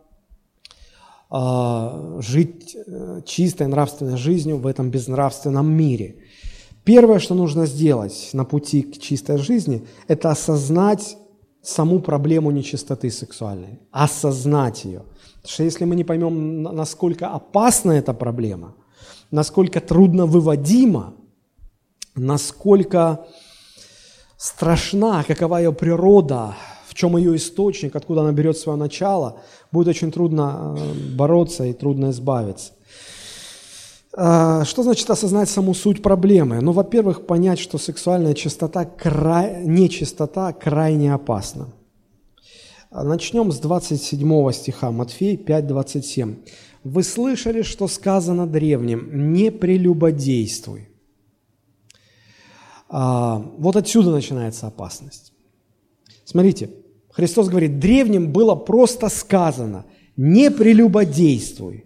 [1.32, 6.16] а, жить э, чистой нравственной жизнью в этом безнравственном мире.
[6.82, 11.16] Первое, что нужно сделать на пути к чистой жизни, это осознать
[11.62, 15.04] саму проблему нечистоты сексуальной, осознать ее.
[15.42, 18.74] Потому что если мы не поймем, насколько опасна эта проблема,
[19.30, 21.14] насколько трудно выводима,
[22.14, 23.26] насколько
[24.36, 26.54] страшна, какова ее природа,
[26.86, 29.40] в чем ее источник, откуда она берет свое начало,
[29.72, 32.72] будет очень трудно э, бороться и трудно избавиться.
[34.12, 36.60] А, что значит осознать саму суть проблемы?
[36.60, 39.64] Ну, во-первых, понять, что сексуальная чистота, край...
[39.64, 41.68] нечистота крайне опасна.
[42.90, 46.44] Начнем с 27 стиха, Матфей 5:27.
[46.82, 50.88] «Вы слышали, что сказано древним, не прелюбодействуй».
[52.88, 55.32] А, вот отсюда начинается опасность.
[56.24, 56.70] Смотрите,
[57.10, 59.84] Христос говорит, древним было просто сказано,
[60.16, 61.84] не прелюбодействуй.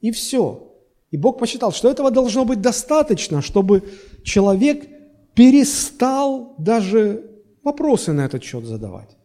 [0.00, 0.72] И все.
[1.12, 3.82] И Бог посчитал, что этого должно быть достаточно, чтобы
[4.24, 4.88] человек
[5.34, 7.30] перестал даже
[7.62, 9.17] вопросы на этот счет задавать.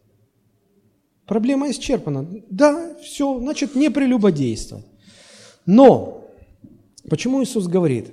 [1.26, 2.28] Проблема исчерпана.
[2.50, 4.84] Да, все, значит, не прелюбодействовать.
[5.66, 6.28] Но,
[7.08, 8.12] почему Иисус говорит,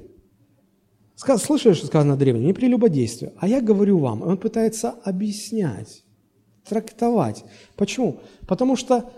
[1.15, 6.03] слышали, что сказано древним, не прелюбодействие, а я говорю вам, он пытается объяснять,
[6.67, 7.43] трактовать.
[7.75, 8.21] Почему?
[8.47, 9.11] Потому что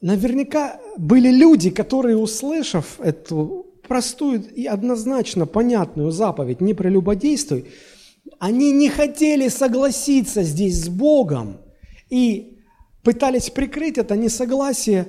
[0.00, 7.66] наверняка были люди, которые, услышав эту простую и однозначно понятную заповедь «не прелюбодействуй»,
[8.38, 11.58] они не хотели согласиться здесь с Богом
[12.10, 12.57] и
[13.02, 15.08] пытались прикрыть это несогласие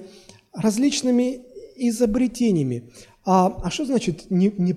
[0.53, 1.41] различными
[1.75, 2.91] изобретениями.
[3.25, 4.73] А, а что значит не, не?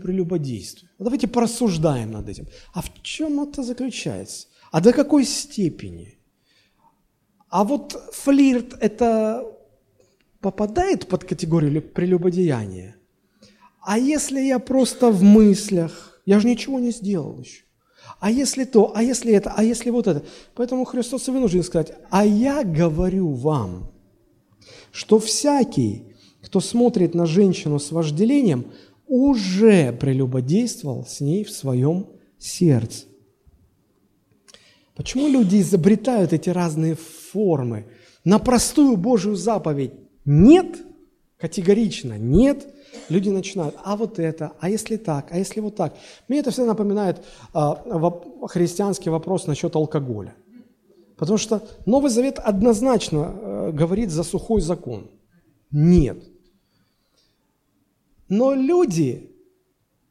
[0.98, 2.46] Давайте порассуждаем над этим.
[2.74, 4.48] А в чем это заключается?
[4.70, 6.18] А до какой степени?
[7.48, 9.44] А вот флирт– это
[10.40, 12.96] попадает под категорию прелюбодеяния?
[13.80, 17.64] А если я просто в мыслях, я же ничего не сделал еще.
[18.22, 20.22] А если то, а если это, а если вот это.
[20.54, 23.90] Поэтому Христос и вынужден сказать, а я говорю вам,
[24.92, 26.04] что всякий,
[26.40, 28.66] кто смотрит на женщину с вожделением,
[29.08, 32.06] уже прелюбодействовал с ней в своем
[32.38, 33.06] сердце.
[34.94, 37.86] Почему люди изобретают эти разные формы?
[38.22, 39.94] На простую Божью заповедь
[40.24, 40.76] нет,
[41.38, 42.72] категорично нет,
[43.08, 45.94] люди начинают, а вот это, а если так, а если вот так.
[46.28, 50.34] Мне это всегда напоминает а, воп, христианский вопрос насчет алкоголя.
[51.16, 55.10] Потому что Новый Завет однозначно э, говорит за сухой закон.
[55.70, 56.18] Нет.
[58.28, 59.30] Но люди,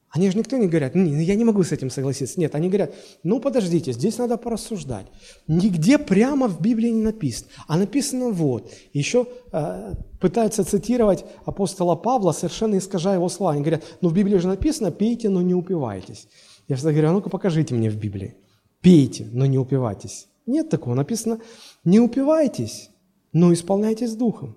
[0.09, 2.39] Они же никто не говорят, не, я не могу с этим согласиться.
[2.39, 5.05] Нет, они говорят, ну подождите, здесь надо порассуждать.
[5.47, 8.71] Нигде прямо в Библии не написано, а написано вот.
[8.93, 13.53] Еще э, пытаются цитировать апостола Павла, совершенно искажая его слова.
[13.53, 16.27] Они говорят, ну в Библии же написано, пейте, но не упивайтесь.
[16.67, 18.35] Я всегда говорю, а ну-ка покажите мне в Библии.
[18.79, 20.27] Пейте, но не упивайтесь.
[20.45, 21.39] Нет такого, написано,
[21.83, 22.89] не упивайтесь,
[23.33, 24.55] но исполняйтесь духом.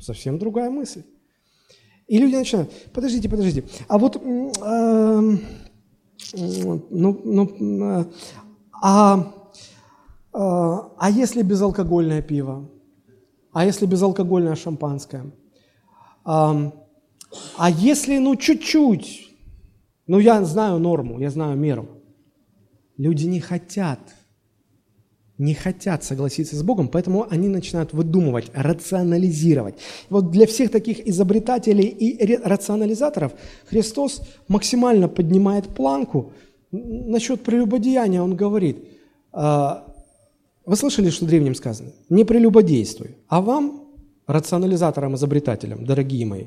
[0.00, 1.04] Совсем другая мысль.
[2.06, 5.38] И люди начинают, подождите, подождите, а вот, э,
[6.34, 8.04] ну, ну, э,
[8.82, 9.32] а,
[10.34, 12.68] э, а если безалкогольное пиво?
[13.54, 15.24] А если безалкогольное шампанское?
[16.24, 16.72] А,
[17.56, 19.30] а если, ну, чуть-чуть?
[20.06, 21.88] Ну, я знаю норму, я знаю меру.
[22.98, 24.00] Люди не хотят–
[25.38, 29.74] не хотят согласиться с Богом, поэтому они начинают выдумывать, рационализировать.
[30.08, 33.32] Вот для всех таких изобретателей и рационализаторов
[33.66, 36.32] Христос максимально поднимает планку.
[36.70, 38.88] Насчет прелюбодеяния он говорит,
[39.32, 39.93] «А,
[40.66, 41.92] вы слышали, что древним сказано?
[42.08, 43.16] Не прелюбодействуй.
[43.28, 43.88] А вам,
[44.26, 46.46] рационализаторам, изобретателям, дорогие мои,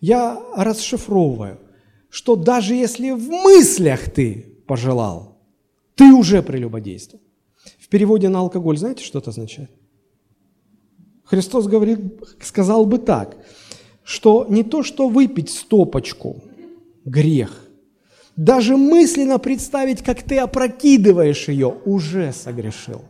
[0.00, 1.58] я расшифровываю,
[2.08, 5.38] что даже если в мыслях ты пожелал,
[5.94, 7.22] ты уже прелюбодействовал
[7.92, 9.70] переводе на алкоголь знаете, что это означает?
[11.24, 12.00] Христос говорит,
[12.40, 13.36] сказал бы так,
[14.02, 16.42] что не то, что выпить стопочку–
[17.04, 17.68] грех,
[18.34, 23.02] даже мысленно представить, как ты опрокидываешь ее, уже согрешил.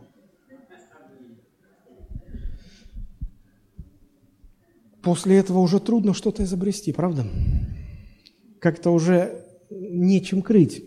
[5.03, 7.27] После этого уже трудно что-то изобрести, правда?
[8.59, 10.85] Как-то уже нечем крыть.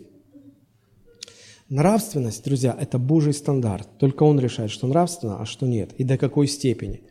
[1.69, 3.87] Нравственность, друзья, это Божий стандарт.
[3.99, 7.03] Только Он решает, что нравственно, а что нет, и до какой степени.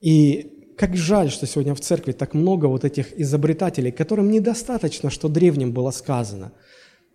[0.00, 5.28] И как жаль, что сегодня в церкви так много вот этих изобретателей, которым недостаточно, что
[5.28, 6.52] древним было сказано.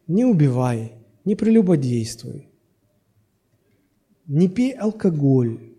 [0.08, 0.94] Не убивай,
[1.26, 2.50] не прелюбодействуй,
[4.26, 5.77] не пей алкоголь.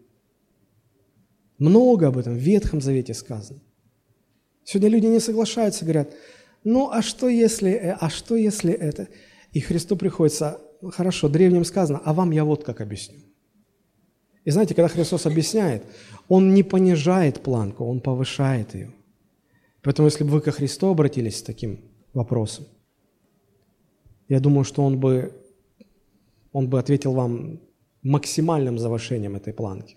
[1.59, 3.61] Много об этом в Ветхом Завете сказано.
[4.65, 6.15] Сегодня люди не соглашаются, говорят,
[6.63, 9.09] ну а что если, э, а что если это?
[9.53, 13.19] И Христу приходится, хорошо, древним сказано, а вам я вот как объясню.
[14.45, 15.85] И знаете, когда Христос объясняет,
[16.29, 18.93] Он не понижает планку, Он повышает ее.
[19.83, 21.81] Поэтому, если бы вы ко Христу обратились с таким
[22.13, 22.67] вопросом,
[24.29, 25.33] я думаю, что Он бы,
[26.53, 27.61] он бы ответил вам
[28.03, 29.97] максимальным завышением этой планки.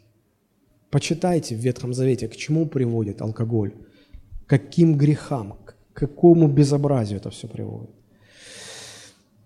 [0.92, 3.74] Почитайте в Ветхом Завете, к чему приводит алкоголь,
[4.46, 7.90] каким грехам, к какому безобразию это все приводит.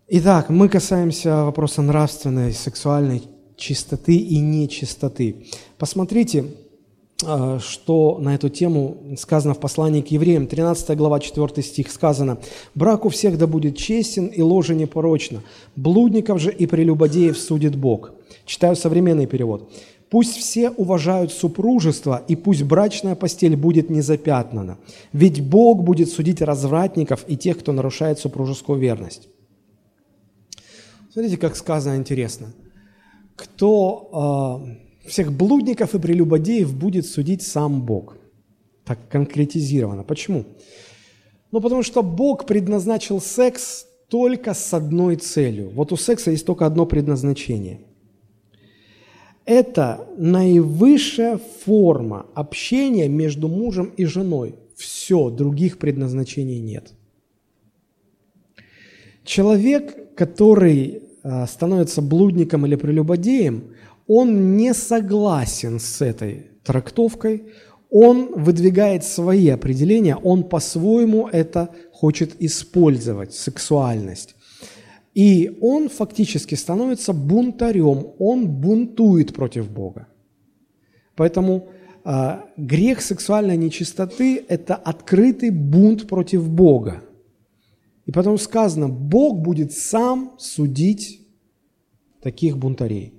[0.07, 3.21] Итак, мы касаемся вопроса нравственной, сексуальной
[3.57, 5.45] чистоты и нечистоты.
[5.77, 6.45] Посмотрите,
[7.23, 12.39] а, что на эту тему сказано в послании к евреям, 13 глава, 4 стих сказано,
[12.73, 15.41] «Брак у всех да будет честен, и ложе непорочно,
[15.75, 18.13] блудников же и прелюбодеев судит Бог».
[18.45, 19.71] Читаю современный перевод.
[20.16, 24.78] «Пусть все уважают супружество, и пусть брачная постель будет незапятнана,
[25.11, 29.28] ведь Бог будет судить развратников и тех, кто нарушает супружескую верность».
[31.11, 32.53] Смотрите, как сказано интересно.
[33.36, 34.63] Кто
[35.03, 38.16] э, всех блудников и прелюбодеев будет судить сам Бог.
[38.86, 40.03] Так конкретизировано.
[40.03, 40.45] Почему?
[41.51, 45.72] Ну, потому что Бог предназначил секс только с одной целью.
[45.72, 47.82] Вот у секса есть только одно предназначение.
[49.45, 54.55] Это наивысшая форма общения между мужем и женой.
[54.75, 56.91] Все, других предназначений нет.
[59.23, 63.73] Человек, который Э, становится блудником или прелюбодеем,
[64.05, 67.45] он не согласен с этой трактовкой,
[67.89, 74.34] он выдвигает свои определения, он по-своему это хочет использовать, сексуальность.
[75.16, 80.07] И он фактически становится бунтарем, он бунтует против Бога.
[81.16, 81.70] Поэтому
[82.03, 87.01] э, грех сексуальной нечистоты– это открытый бунт против Бога.
[88.05, 91.22] И потом сказано, Бог будет сам судить
[92.22, 93.13] таких бунтарей.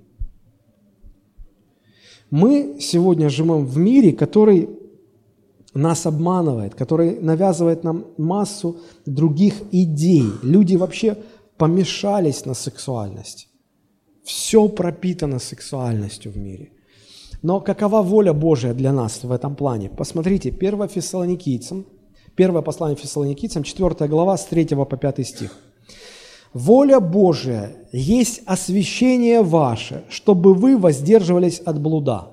[2.29, 4.69] Мы сегодня живем в мире, который
[5.73, 10.25] нас обманывает, который навязывает нам массу других идей.
[10.43, 11.17] Люди вообще
[11.57, 13.47] помешались на сексуальности.
[14.23, 16.71] Все пропитано сексуальностью в мире.
[17.41, 19.89] Но какова воля Божия для нас в этом плане?
[19.89, 21.85] Посмотрите, 1 Фессалоникийцам–
[22.37, 25.57] Первое послание Фессалоникийцам, 4 глава, с 3 по 5 стих.
[26.53, 32.27] «Воля Божия есть освящение ваше, чтобы вы воздерживались от блуда».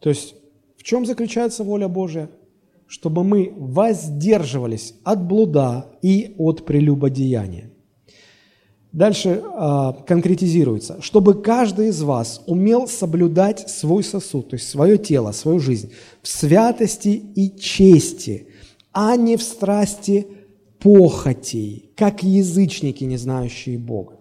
[0.00, 0.34] То есть
[0.78, 2.30] в чем заключается воля Божия?
[2.86, 7.70] Чтобы мы воздерживались от блуда и от прелюбодеяния.
[8.92, 15.32] Дальше э, конкретизируется, чтобы каждый из вас умел соблюдать свой сосуд, то есть свое тело,
[15.32, 18.48] свою жизнь в святости и чести,
[18.92, 20.26] а не в страсти
[20.78, 24.14] похотей, как язычники, не знающие Бога.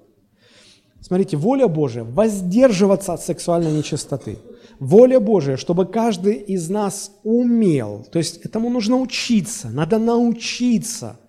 [1.00, 4.40] Смотрите, воля Божия– воздерживаться от сексуальной нечистоты.
[4.80, 11.20] Воля Божия, чтобы каждый из нас умел, то есть этому нужно учиться, надо научиться,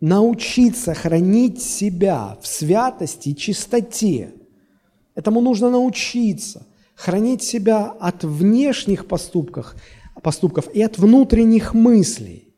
[0.00, 4.32] научиться хранить себя в святости и чистоте.
[5.14, 9.74] Этому нужно научиться, хранить себя от внешних поступков,
[10.22, 12.54] поступков и от внутренних мыслей.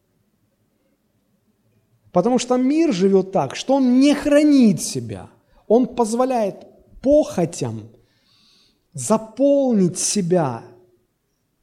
[2.12, 5.28] Потому что мир живет так, что он не хранит себя–
[5.66, 6.66] он позволяет
[7.02, 7.88] похотям
[8.95, 10.62] заполнить себя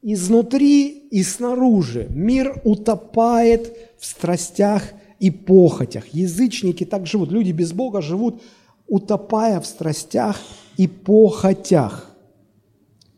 [0.02, 2.06] изнутри и снаружи.
[2.10, 4.82] Мир утопает в страстях
[5.18, 6.08] и похотях.
[6.08, 7.30] Язычники так живут.
[7.30, 8.42] Люди без Бога живут,
[8.86, 10.36] утопая в страстях
[10.76, 12.10] и похотях.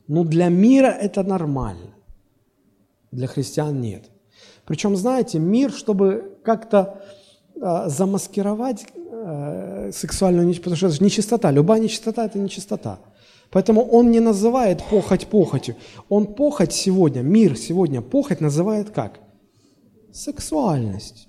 [0.06, 1.94] Но для мира это нормально.
[3.10, 4.10] Для христиан нет.
[4.66, 7.02] Причем, знаете, мир, чтобы как-то
[7.54, 11.50] э, замаскировать э, сексуальную нечистоту, потому что это же нечистота.
[11.50, 12.98] Любая нечистота– это нечистота.
[13.50, 15.76] Поэтому он не называет похоть похотью.
[16.08, 19.20] Он похоть сегодня, мир сегодня похоть называет как?
[20.12, 21.28] Сексуальность.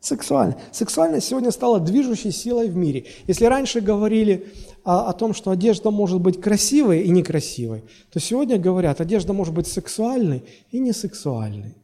[0.00, 0.58] Сексуальность.
[0.72, 3.06] Сексуальность сегодня стала движущей силой в мире.
[3.26, 4.46] Если раньше говорили
[4.82, 9.52] о, о том, что одежда может быть красивой и некрасивой, то сегодня говорят, одежда может
[9.52, 11.76] быть сексуальной и несексуальной.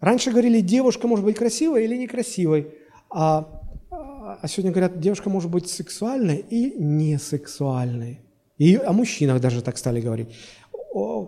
[0.00, 2.68] Раньше говорили, девушка может быть красивой или некрасивой.
[3.10, 3.57] А,
[4.42, 8.20] а сегодня говорят, девушка может быть сексуальной и несексуальной.
[8.58, 10.28] И о мужчинах даже так стали говорить.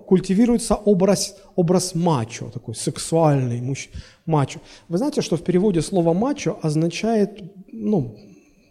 [0.07, 3.89] Культивируется образ, образ мачо, такой сексуальный муж,
[4.27, 4.61] мачо.
[4.89, 7.43] Вы знаете, что в переводе слово мачо означает
[7.73, 8.17] ну,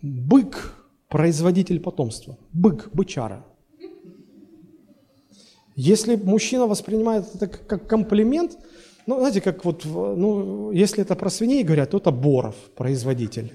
[0.02, 0.76] бык,
[1.08, 2.38] производитель потомства.
[2.52, 3.46] Бык, бычара.
[5.76, 8.58] Если мужчина воспринимает это как комплимент–
[9.10, 13.52] ну, знаете, как вот, ну, если это про свиней говорят, то это Боров, производитель.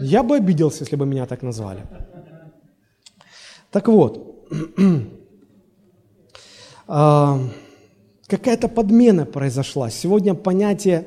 [0.00, 1.86] Я бы обиделся, если бы меня так назвали.
[3.70, 4.48] Так вот,
[6.88, 7.38] а,
[8.26, 9.90] какая-то подмена произошла.
[9.90, 11.06] Сегодня понятие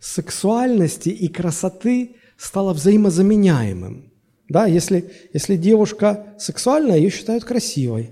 [0.00, 4.10] сексуальности и красоты стало взаимозаменяемым.
[4.48, 8.10] Да, если, если девушка сексуальная, ее считают красивой.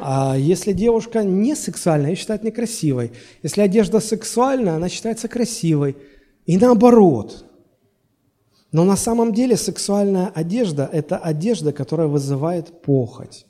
[0.00, 3.12] А если девушка не сексуальная, ее считают некрасивой.
[3.42, 5.96] Если одежда сексуальная, она считается красивой.
[6.46, 7.44] И наоборот.
[8.72, 13.46] Но на самом деле сексуальная одежда– это одежда, которая вызывает похоть.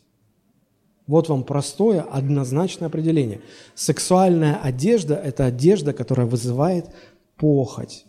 [1.06, 3.40] Вот вам простое, однозначное определение.
[3.74, 6.86] Сексуальная одежда– это одежда, которая вызывает
[7.36, 8.04] похоть.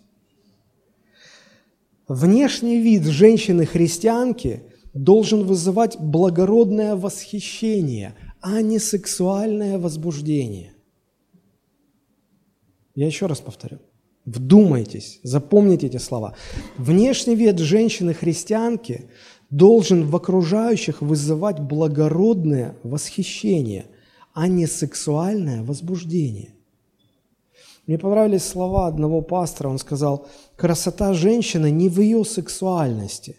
[2.07, 10.73] Внешний вид женщины-христианки должен вызывать благородное восхищение, а не сексуальное возбуждение.
[12.95, 13.79] Я еще раз повторю.
[14.25, 16.35] Вдумайтесь, запомните эти слова.
[16.77, 19.09] Внешний вид женщины-христианки
[19.49, 23.85] должен в окружающих вызывать благородное восхищение,
[24.33, 26.55] а не сексуальное возбуждение.
[27.85, 29.67] Мне понравились слова одного пастора.
[29.67, 33.35] Он сказал, красота женщины не в ее сексуальности,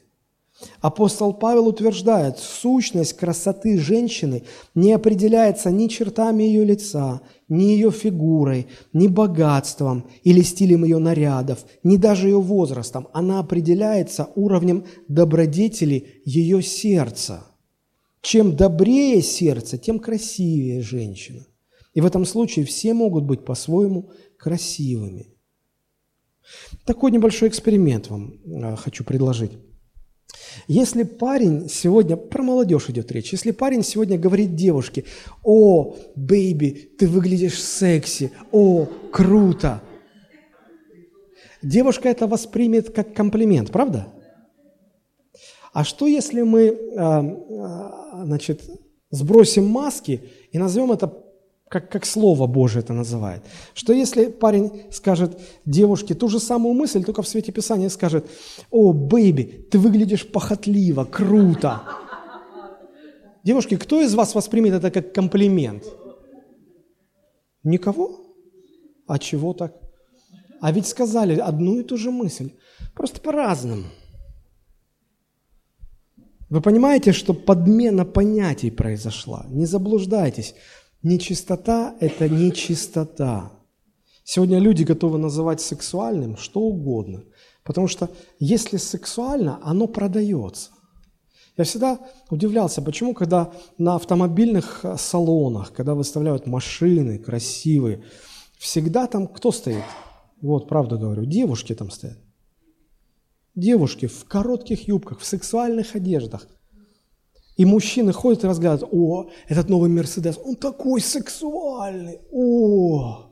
[0.80, 4.44] Апостол Павел утверждает, сущность красоты женщины
[4.74, 11.64] не определяется ни чертами ее лица, ни ее фигурой, ни богатством или стилем ее нарядов,
[11.82, 13.08] ни даже ее возрастом.
[13.12, 17.44] Она определяется уровнем добродетели ее сердца.
[18.20, 21.46] Чем добрее сердце, тем красивее женщина.
[21.92, 25.34] И в этом случае все могут быть по-своему красивыми.
[26.84, 29.52] Такой небольшой эксперимент вам а, хочу предложить.
[30.68, 35.04] Если парень сегодня, про молодежь идет речь, если парень сегодня говорит девушке,
[35.42, 39.82] о, бэйби, ты выглядишь секси, о, круто,
[41.62, 44.08] девушка это воспримет как комплимент, правда?
[45.72, 48.62] А что если мы, а, а, значит,
[49.10, 50.22] сбросим маски
[50.52, 51.23] и назовем это
[51.74, 53.42] как, как Слово Божие это называет.
[53.74, 58.30] Что если парень скажет девушке ту же самую мысль, только в свете Писания скажет,
[58.70, 61.82] «О, бэйби, ты выглядишь похотливо, круто».
[63.42, 65.82] Девушки, кто из вас воспримет это как комплимент?
[67.64, 68.20] Никого?
[69.08, 69.74] А чего так?
[70.60, 72.52] А ведь сказали одну и ту же мысль,
[72.94, 73.84] просто по-разному.
[76.50, 79.44] Вы понимаете, что подмена понятий произошла?
[79.48, 80.54] Не заблуждайтесь.
[81.04, 83.52] Нечистота– это нечистота.
[84.24, 87.24] Сегодня люди готовы называть сексуальным что угодно,
[87.62, 88.08] потому что
[88.40, 90.70] если сексуально, оно продается.
[91.58, 92.00] Я всегда
[92.30, 98.02] удивлялся, почему, когда на автомобильных салонах, когда выставляют машины красивые,
[98.56, 99.84] всегда там кто стоит?
[100.40, 102.16] Вот, правду говорю, девушки там стоят.
[103.54, 106.48] Девушки в коротких юбках, в сексуальных одеждах.
[107.56, 113.30] И мужчины ходят и разглядывают, о, этот новый Мерседес, он такой сексуальный, о,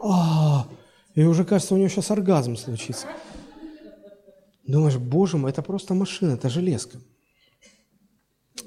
[0.00, 0.68] а,
[1.14, 3.06] и уже кажется, у него сейчас оргазм случится.
[4.66, 6.98] Думаешь, боже мой, это просто машина, это железка.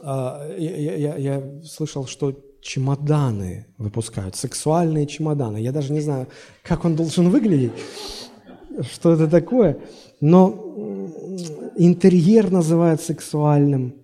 [0.02, 5.58] А, я, я, я слышал, что чемоданы выпускают, сексуальные чемоданы.
[5.58, 6.28] Я даже не знаю,
[6.64, 7.72] как он должен выглядеть,
[8.92, 9.80] что это такое,
[10.20, 10.50] но
[11.78, 13.96] интерьер называют сексуальным.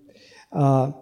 [0.58, 0.96] А,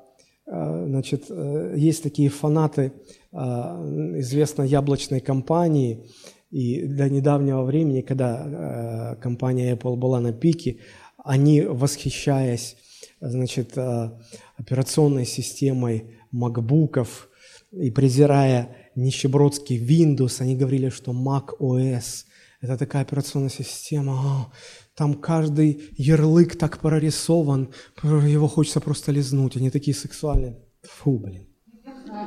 [0.48, 2.92] а, значит, э, есть такие фанаты
[3.32, 3.80] а,
[4.18, 6.10] известной яблочной компании,
[6.50, 10.78] и до недавнего времени, когда э, компания Apple была на пике,
[11.18, 12.78] они, восхищаясь
[13.22, 14.12] значит, э,
[14.58, 17.30] операционной системой макбуков
[17.72, 22.26] и презирая нищебродский Windows, они говорили, что Mac OS–
[22.64, 24.50] это такая операционная система,
[24.96, 30.58] там каждый ярлык так прорисован, его хочется просто лизнуть, они такие сексуальные.
[30.82, 31.46] Фу, блин,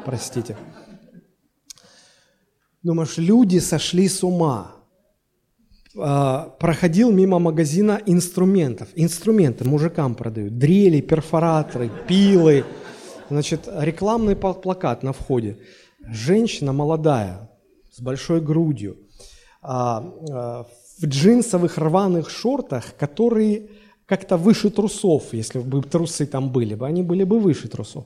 [0.04, 0.58] простите.
[2.82, 4.76] Думаешь, люди сошли с ума.
[5.98, 8.88] А, проходил мимо магазина инструментов.
[8.94, 10.58] Инструменты мужикам продают.
[10.58, 12.66] Дрели, перфораторы, пилы.
[13.30, 15.58] Значит, рекламный плакат на входе.
[16.06, 17.50] Женщина молодая,
[17.90, 19.05] с большой грудью, а, а,
[19.68, 23.68] в джинсовых рваных шортах, которые
[24.06, 28.04] как-то выше трусов, если бы трусы там были бы, они были бы выше трусов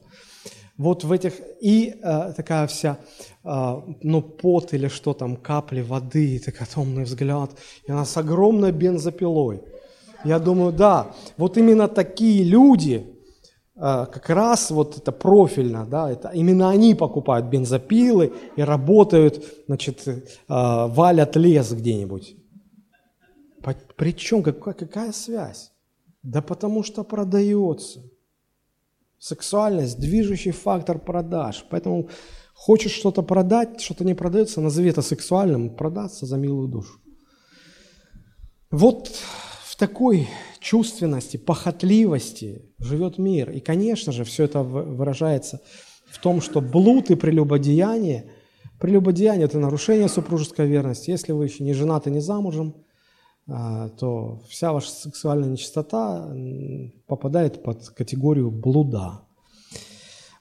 [0.80, 2.96] вот в этих, и э, такая вся,
[3.44, 7.50] э, ну, пот или что там, капли воды, и такой томный взгляд,
[7.86, 9.60] и она с огромной бензопилой.
[10.24, 13.04] Я думаю, да, вот именно такие люди,
[13.80, 20.18] как раз вот это профильно, да, это именно они покупают бензопилы и работают, значит, э,
[20.48, 22.36] валят лес где-нибудь.
[23.96, 25.72] Причем какая, какая связь?
[26.22, 28.02] Да потому что продается.
[29.18, 31.64] Сексуальность– движущий фактор продаж.
[31.70, 32.08] Поэтому
[32.54, 37.00] хочешь что-то продать, что-то не продается, назови это сексуальным, продаться за милую душу.
[38.70, 39.10] Вот
[39.64, 40.28] в такой
[40.60, 43.50] чувственности, похотливости живет мир.
[43.50, 45.60] И, конечно же, все это выражается
[46.10, 48.30] в том, что блуд и прелюбодеяние,
[48.78, 51.10] прелюбодеяние– это нарушение супружеской верности.
[51.10, 52.74] Если вы еще не женаты, не замужем–
[53.52, 56.32] а, то вся ваша сексуальная нечистота
[57.06, 59.22] попадает под категорию блуда.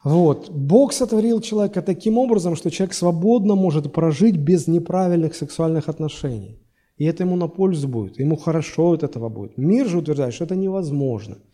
[0.03, 0.49] Вот.
[0.49, 6.61] Бог сотворил человека таким образом, что человек свободно может прожить без неправильных сексуальных отношений.
[6.99, 9.57] И это ему на пользу будет, ему хорошо от этого будет.
[9.57, 11.37] Мир же утверждает, что это невозможно–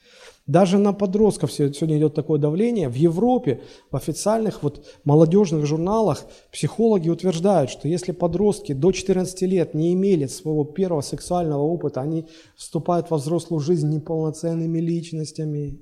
[0.47, 2.87] даже на подростков сегодня идет такое давление.
[2.87, 9.73] В Европе, в официальных вот молодежных журналах психологи утверждают, что если подростки до 14 лет
[9.73, 15.81] не имели своего первого сексуального опыта, они вступают во взрослую жизнь неполноценными личностями.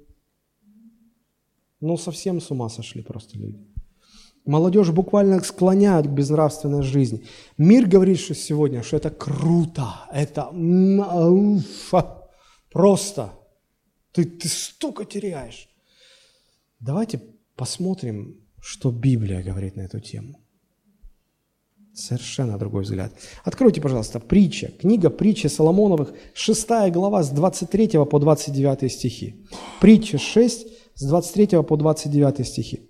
[1.82, 3.72] Ну, совсем с ума сошли просто люди.
[4.46, 7.24] Молодежь буквально склоняют к безнравственной жизни.
[7.58, 10.52] Мир говорит что сегодня, что это круто, это
[12.72, 13.32] просто–
[14.14, 15.68] ты, ты столько теряешь.
[16.80, 17.20] Давайте
[17.56, 20.39] посмотрим, что Библия говорит на эту тему.
[21.94, 23.14] Совершенно другой взгляд.
[23.44, 24.72] Откройте, пожалуйста, притча.
[24.80, 29.46] Книга притчи Соломоновых, 6 глава с 23 по 29 стихи.
[29.80, 32.89] Притча 6 с 23 по 29 стихи.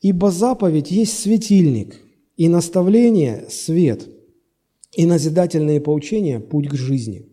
[0.00, 2.00] «Ибо заповедь есть светильник,
[2.36, 4.08] и наставление– свет,
[4.92, 7.30] и назидательные поучения– путь к жизни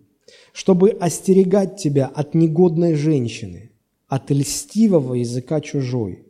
[0.57, 3.69] чтобы остерегать тебя от негодной женщины,
[4.07, 6.25] от льстивого языка чужой.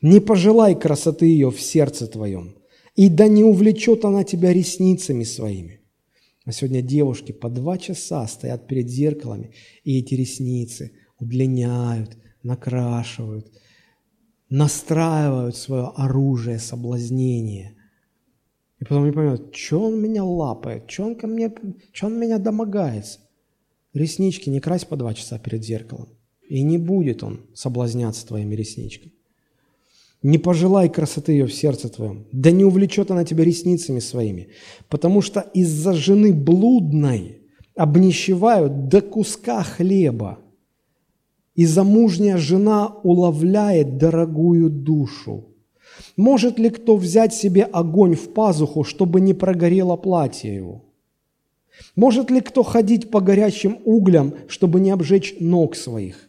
[0.00, 2.56] Не пожелай красоты ее в сердце твоем,
[2.94, 5.80] и да не увлечет она тебя ресницами своими.
[6.46, 9.52] А сегодня девушки по два часа стоят перед зеркалами,
[9.84, 13.52] и эти ресницы удлиняют, накрашивают,
[14.48, 17.74] настраивают свое оружие соблазнения.
[18.80, 21.52] И потом не понимают, что он меня лапает, что он, ко мне,
[21.92, 23.20] что он меня домогается.
[23.94, 26.08] Реснички не крась по два часа перед зеркалом,
[26.46, 29.12] и не будет он соблазняться твоими ресничками.
[30.22, 34.48] Не пожелай красоты ее в сердце твоем, да не увлечет она тебя ресницами своими,
[34.88, 37.42] потому что из-за жены блудной
[37.74, 40.40] обнищевают до куска хлеба,
[41.56, 45.48] и замужняя жена уловляет дорогую душу.
[46.16, 50.84] Может ли кто взять себе огонь в пазуху, чтобы не прогорело платье его?
[51.94, 56.28] Может ли кто ходить по горячим углям, чтобы не обжечь ног своих?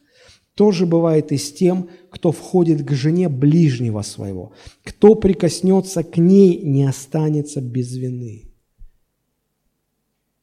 [0.56, 4.54] То же бывает и с тем, кто входит к жене ближнего своего.
[4.84, 8.46] Кто прикоснется к ней, не останется без вины.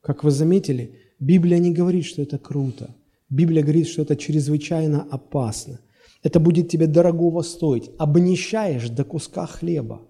[0.00, 2.94] Как вы заметили, Библия не говорит, что это круто.
[3.34, 5.80] Библия говорит, что это чрезвычайно опасно.
[6.22, 7.90] Это будет тебе дорогого стоить.
[7.98, 10.02] Обнищаешь до куска хлеба.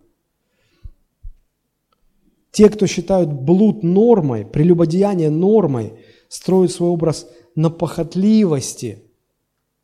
[2.50, 5.94] Те, кто считают блуд нормой, прелюбодеяние нормой,
[6.28, 9.02] строят свой образ на похотливости.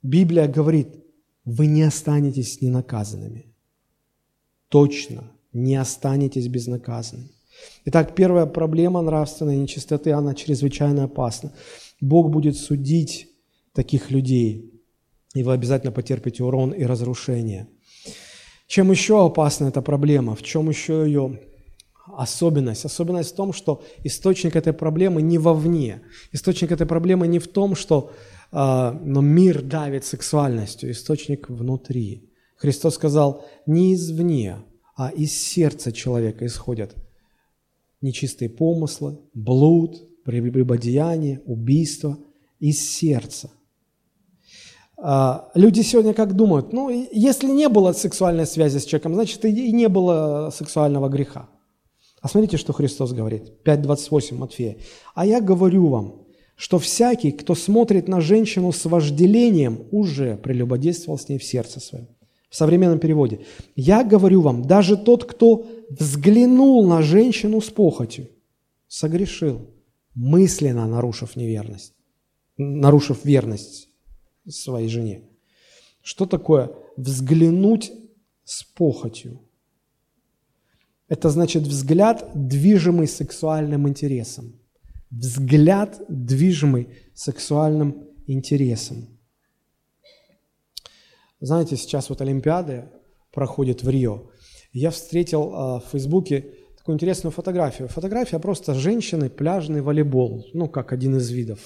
[0.03, 0.88] Библия говорит,
[1.47, 3.47] вы не останетесь ненаказанными.
[4.68, 7.30] Точно, не останетесь безнаказанными.
[7.86, 11.53] Итак, первая проблема нравственной нечистоты, она чрезвычайно опасна.
[12.01, 13.29] Бог будет судить
[13.74, 14.72] таких людей,
[15.34, 17.68] и вы обязательно потерпите урон и разрушение.
[18.66, 20.34] Чем еще опасна эта проблема?
[20.34, 21.40] В чем еще ее
[22.06, 22.84] особенность?
[22.84, 26.02] Особенность в том, что источник этой проблемы не вовне.
[26.32, 28.12] Источник этой проблемы не в том, что
[28.52, 28.56] э,
[29.02, 30.90] но мир давит сексуальностью.
[30.90, 32.30] Источник внутри.
[32.56, 34.58] Христос сказал, не извне,
[34.96, 36.94] а из сердца человека исходят
[38.00, 42.18] нечистые помыслы, блуд, прелюбодеяние, убийство
[42.58, 43.50] из сердца.
[45.03, 49.72] А, люди сегодня как думают, ну, если не было сексуальной связи с человеком, значит, и
[49.72, 51.48] не было сексуального греха.
[52.20, 54.76] А смотрите, что Христос говорит, 5.28 Матфея.
[55.14, 61.30] «А я говорю вам, что всякий, кто смотрит на женщину с вожделением, уже прелюбодействовал с
[61.30, 62.09] ней в сердце своем».
[62.51, 63.40] В современном переводе.
[63.76, 68.28] «Я говорю вам, даже тот, кто взглянул на женщину с похотью,
[68.86, 69.70] согрешил,
[70.14, 71.94] мысленно нарушив неверность,
[72.59, 73.89] нарушив верность
[74.49, 75.22] своей жене.
[76.03, 77.93] Что такое взглянуть
[78.45, 79.41] с похотью?
[81.09, 84.61] Это значит взгляд, движимый сексуальным интересом.
[85.11, 89.18] Взгляд, движимый сексуальным интересом.
[91.41, 92.91] Знаете, сейчас вот Олимпиады
[93.32, 94.30] проходят в Рио.
[94.72, 97.88] Я встретил а, в Фейсбуке такую интересную фотографию.
[97.88, 101.59] Фотография просто женщины, пляжный волейбол, ну, как один из видов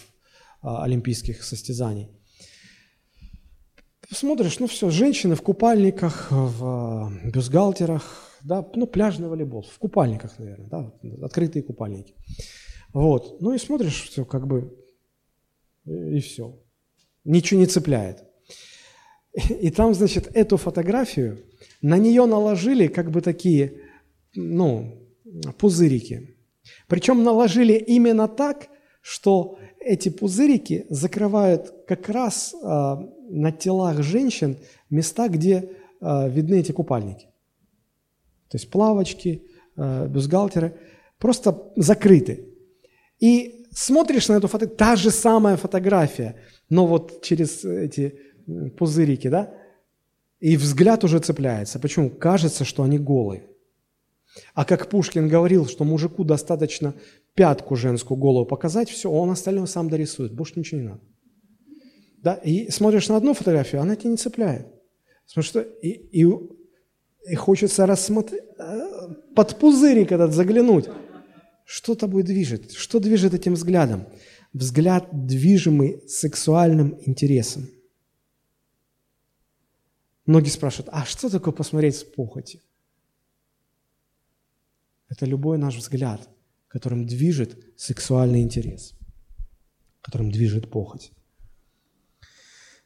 [0.63, 2.09] а, олимпийских состязаний.
[4.11, 10.39] Смотришь, ну все, женщины в купальниках, в а, бюстгальтерах, да, ну, пляжный волейбол, в купальниках,
[10.39, 10.93] наверное, да,
[11.23, 12.15] открытые купальники.
[12.93, 14.77] Вот, ну и смотришь, все как бы,
[15.87, 16.59] и все.
[17.25, 18.25] Ничего не цепляет.
[19.61, 21.45] И там, значит, эту фотографию,
[21.83, 23.81] на нее наложили как бы такие,
[24.35, 25.09] ну,
[25.59, 26.37] пузырики.
[26.87, 28.69] Причем наложили именно так,
[29.01, 32.97] что эти пузырики закрывают как раз э,
[33.29, 34.57] на телах женщин
[34.91, 35.71] места, где
[36.01, 37.27] э, видны эти купальники.
[38.49, 39.43] То есть плавочки,
[39.77, 40.79] э, бюстгальтеры
[41.19, 42.49] просто закрыты.
[43.19, 46.37] И смотришь на эту фотографию, та же самая фотография,
[46.69, 48.19] но вот через эти
[48.77, 49.55] пузырики, да,
[50.41, 51.79] и взгляд уже цепляется.
[51.79, 52.11] Почему?
[52.11, 53.47] Кажется, что они голые.
[54.53, 56.95] А как Пушкин говорил, что мужику достаточно
[57.35, 61.01] пятку женскую голову показать, все, он остальное сам дорисует, больше ничего не надо.
[62.25, 62.35] Да?
[62.37, 64.67] И смотришь на одну фотографию, она тебя не цепляет.
[65.27, 66.27] Потому что и, и,
[67.29, 70.89] и хочется рассмотреть, э, под пузырик этот заглянуть.
[71.67, 72.73] Что тобой движет?
[72.73, 74.07] Что движет этим взглядом?
[74.55, 77.69] Взгляд, движимый сексуальным интересом.
[80.25, 82.63] Многие спрашивают, а что такое посмотреть с похоти?
[85.11, 86.27] Это любой наш взгляд,
[86.69, 88.95] которым движет сексуальный интерес,
[90.01, 91.13] которым движет похоть.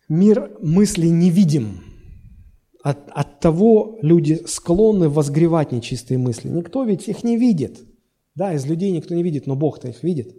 [0.08, 1.84] Мир мыслей невидим.
[2.82, 6.48] От, от того люди склонны возгревать нечистые мысли.
[6.48, 7.80] Никто ведь их не видит.
[8.34, 10.34] Да, из людей никто не видит, но Бог-то их видит.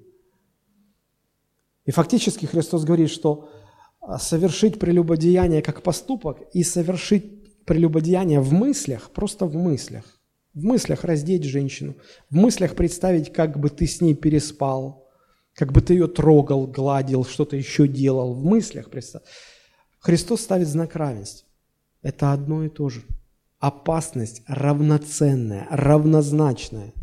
[1.86, 3.50] И фактически Христос говорит, что
[4.00, 10.06] а, совершить прелюбодеяние как поступок и совершить прелюбодеяние в мыслях, просто в мыслях.
[10.54, 11.96] В мыслях раздеть женщину,
[12.30, 15.08] в мыслях представить, как бы ты с ней переспал,
[15.54, 18.34] как бы ты ее трогал, гладил, что-то еще делал.
[18.34, 19.24] В мыслях представь.
[20.00, 21.48] Христос ставит знак равенства.
[22.02, 23.04] Это одно и то же.
[23.60, 26.94] Опасность равноценная, равнозначная.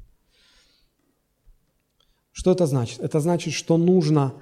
[2.32, 3.00] Что это значит?
[3.00, 4.34] Это значит, что нужно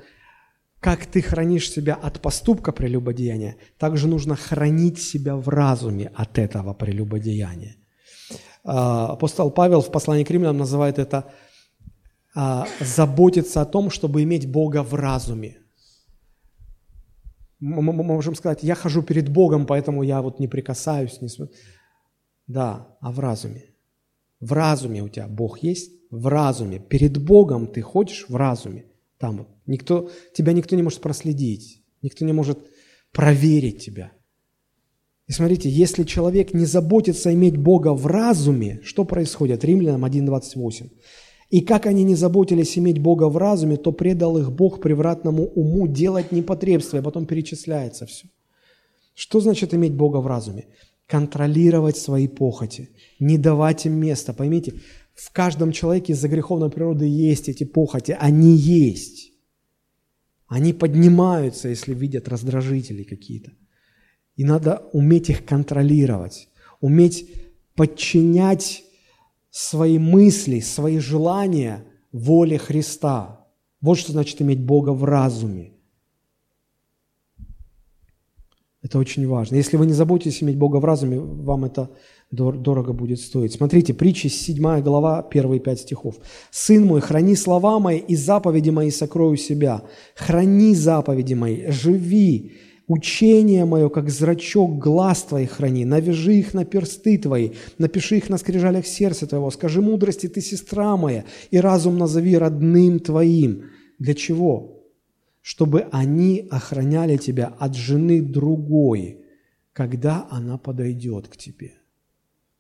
[0.85, 6.75] как ты хранишь себя от поступка прелюбодеяния, также нужно хранить себя в разуме от этого
[6.75, 7.77] прелюбодеяния.
[8.65, 11.33] А, апостол Павел в послании к римлянам называет это
[12.35, 15.57] а, заботиться о том, чтобы иметь Бога в разуме.
[17.65, 21.23] Мы можем сказать, я хожу перед Богом, поэтому я вот не прикасаюсь.
[21.23, 21.29] Не...
[22.47, 23.65] Да, а в разуме.
[24.41, 26.79] В разуме у тебя Бог есть, в разуме.
[26.79, 28.85] Перед Богом ты ходишь в разуме.
[29.19, 29.49] Там вот.
[29.65, 32.59] Никто, тебя никто не может проследить, никто не может
[33.13, 34.13] проверить тебя.
[35.27, 39.65] И смотрите, если человек не заботится иметь Бога в разуме, что происходит?
[39.65, 40.91] Римлянам 1.28.
[41.55, 45.87] И как они не заботились иметь Бога в разуме, то предал их Бог превратному уму
[45.87, 48.27] делать непотребство, и потом перечисляется все.
[49.15, 50.67] Что значит иметь Бога в разуме?
[51.07, 52.89] Контролировать свои похоти,
[53.21, 54.33] не давать им места.
[54.33, 54.73] Поймите,
[55.15, 59.31] в каждом человеке из-за греховной природы есть эти похоти, они есть.
[60.49, 63.53] Они поднимаются, если видят раздражители какие-то.
[64.35, 66.49] И надо уметь их контролировать,
[66.81, 67.31] уметь
[67.77, 68.84] подчинять
[69.55, 73.47] свои мысли, свои желания воле Христа.
[73.81, 75.75] Вот что значит иметь Бога в разуме.
[78.83, 79.55] Это очень важно.
[79.55, 81.91] Если вы не заботитесь иметь Бога в разуме, вам это
[82.33, 83.53] дорого будет стоить.
[83.53, 86.17] Смотрите, притчи 7 глава, первые пять стихов.
[86.51, 89.85] «Сын мой, храни слова мои, и заповеди мои сокрою себя.
[90.17, 92.55] Храни заповеди мои, живи,
[92.87, 98.37] Учение мое, как зрачок глаз твоих храни, навяжи их на персты твои, напиши их на
[98.37, 103.71] скрижалях сердца твоего, скажи мудрости ты сестра моя, и разум назови родным твоим.
[103.99, 104.85] Для чего?
[105.41, 109.25] Чтобы они охраняли тебя от жены другой,
[109.73, 111.73] когда она подойдет к тебе.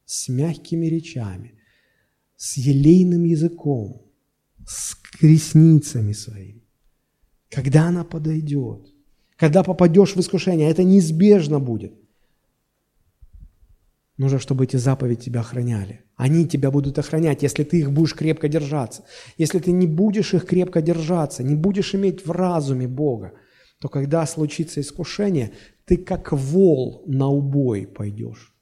[0.06, 1.52] С мягкими речами,
[2.36, 4.10] с елейным языком,
[4.66, 6.62] с ресницами своими.
[7.50, 8.93] Когда она подойдет,
[9.36, 11.94] когда попадешь в искушение, это неизбежно будет.
[14.16, 16.04] Нужно, чтобы эти заповеди тебя охраняли.
[16.16, 19.04] Они тебя будут охранять, если ты их будешь крепко держаться.
[19.38, 23.32] Если ты не будешь их крепко держаться, не будешь иметь в разуме Бога,
[23.80, 25.50] то когда случится искушение,
[25.84, 28.54] ты как вол на убой пойдешь,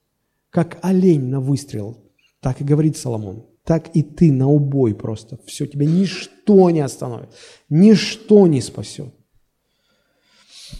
[0.49, 1.99] как олень на выстрел.
[2.40, 3.47] Так и говорит Соломон.
[3.65, 5.39] Так и ты на убой просто.
[5.47, 7.28] Все, тебя ничто не остановит,
[7.69, 9.15] ничто не спасет.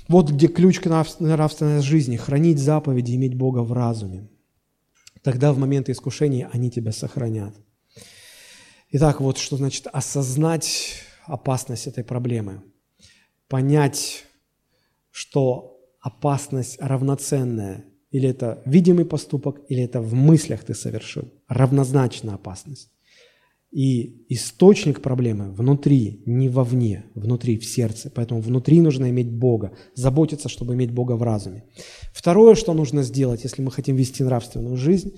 [0.09, 4.29] Вот где ключ к нравственной жизни– хранить заповеди, иметь Бога в разуме.
[5.23, 7.55] Тогда в моменты искушения они тебя сохранят.
[8.91, 10.97] Итак, вот что значит осознать
[11.27, 12.63] опасность этой проблемы.
[13.49, 14.25] Понять,
[15.11, 17.85] что опасность равноценная.
[18.11, 21.33] Или это видимый поступок, или это в мыслях ты совершил.
[21.49, 22.91] Равнозначная опасность.
[23.73, 28.13] И источник проблемы внутри, не вовне, внутри, в сердце.
[28.15, 31.65] Поэтому внутри нужно иметь Бога, заботиться, чтобы иметь Бога в разуме.
[32.13, 35.13] Второе, что нужно сделать, если мы хотим вести нравственную жизнь,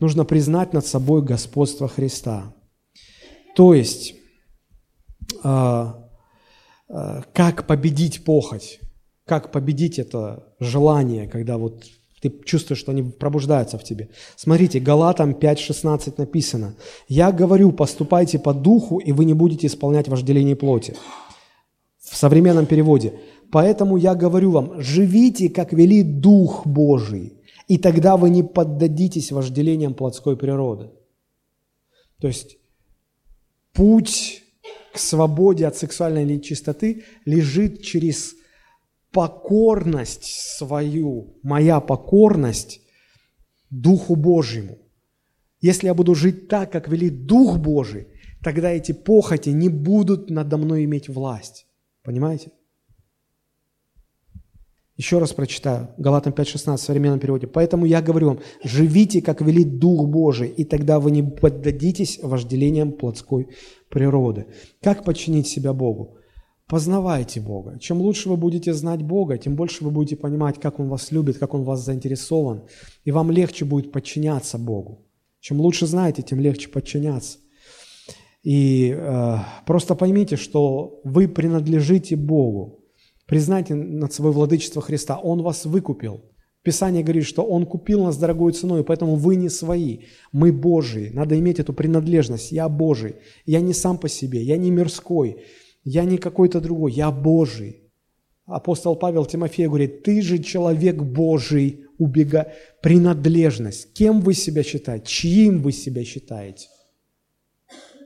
[0.00, 2.52] нужно признать над собой господство Христа.
[3.54, 4.14] То есть,
[5.44, 5.86] э,
[6.88, 8.80] э, как победить похоть,
[9.24, 11.84] как победить это желание, когда вот
[12.20, 14.10] ты чувствуешь, что они пробуждаются в тебе.
[14.36, 16.74] Смотрите, Галатам 5.16 написано.
[17.08, 20.94] «Я говорю, поступайте по духу, и вы не будете исполнять вожделение плоти».
[21.98, 23.14] В современном переводе.
[23.50, 27.32] «Поэтому я говорю вам, живите, как велит Дух Божий,
[27.68, 30.90] и тогда вы не поддадитесь вожделениям плотской природы».
[32.20, 32.58] То есть
[33.72, 34.42] путь
[34.92, 38.34] к свободе от сексуальной чистоты лежит через
[39.12, 40.24] покорность
[40.56, 42.80] свою, моя покорность
[43.70, 44.78] Духу Божьему.
[45.60, 48.08] Если я буду жить так, как велит Дух Божий,
[48.42, 51.66] тогда эти похоти не будут надо мной иметь власть.
[52.02, 52.52] Понимаете?
[55.00, 55.88] Еще раз прочитаю.
[55.96, 57.46] Галатам 5.16 в современном переводе.
[57.46, 62.92] «Поэтому я говорю вам, живите, как велит Дух Божий, и тогда вы не поддадитесь вожделениям
[62.92, 63.48] плотской
[63.88, 64.44] природы».
[64.82, 66.18] Как подчинить себя Богу?
[66.70, 67.80] Познавайте Бога.
[67.80, 71.36] Чем лучше вы будете знать Бога, тем больше вы будете понимать, как Он вас любит,
[71.36, 72.62] как Он вас заинтересован,
[73.04, 75.04] и вам легче будет подчиняться Богу.
[75.40, 77.38] Чем лучше знаете, тем легче подчиняться.
[78.44, 79.36] И э,
[79.66, 82.84] просто поймите, что вы принадлежите Богу.
[83.26, 85.18] Признайте над собой владычество Христа.
[85.18, 86.20] Он вас выкупил.
[86.62, 91.10] Писание говорит, что Он купил нас дорогой ценой, поэтому вы не свои, мы Божии.
[91.12, 92.52] Надо иметь эту принадлежность.
[92.52, 93.16] Я Божий.
[93.44, 95.38] Я не сам по себе, я не мирской.
[95.84, 97.90] Я не какой-то другой, я Божий.
[98.46, 102.52] Апостол Павел Тимофею говорит, ты же человек Божий, убега...
[102.82, 103.92] Принадлежность.
[103.92, 105.06] Кем вы себя считаете?
[105.06, 106.66] Чьим вы себя считаете?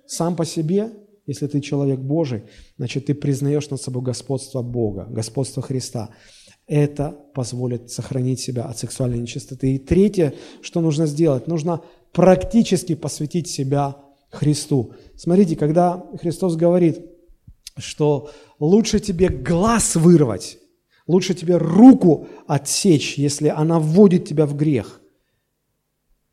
[0.06, 0.90] Сам по себе,
[1.26, 2.44] если ты человек Божий,
[2.76, 6.10] значит, ты признаешь над собой господство Бога, господство Христа.
[6.66, 9.74] Это позволит сохранить себя от сексуальной нечистоты.
[9.74, 11.82] И третье, что нужно сделать, нужно
[12.12, 13.96] практически посвятить себя
[14.30, 14.92] Христу.
[15.16, 17.01] Смотрите, когда Христос говорит,
[17.76, 20.59] что лучше тебе глаз вырвать,
[21.06, 25.01] лучше тебе руку отсечь, если она вводит тебя в грех.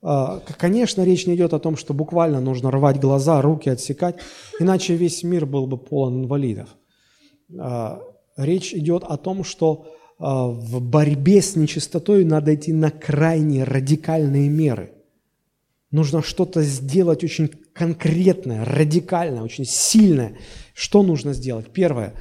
[0.03, 4.17] А, конечно, речь не идет о том, что буквально нужно рвать глаза, руки отсекать,
[4.59, 6.69] иначе весь мир был бы полон инвалидов.
[7.59, 8.01] А,
[8.35, 9.87] речь идет о том, что
[10.17, 14.93] а, в борьбе с нечистотой надо идти на крайне радикальные меры.
[15.91, 20.37] Нужно что-то сделать очень конкретное, радикальное, очень сильное.
[20.73, 21.71] Что нужно сделать?
[21.71, 22.15] Первое.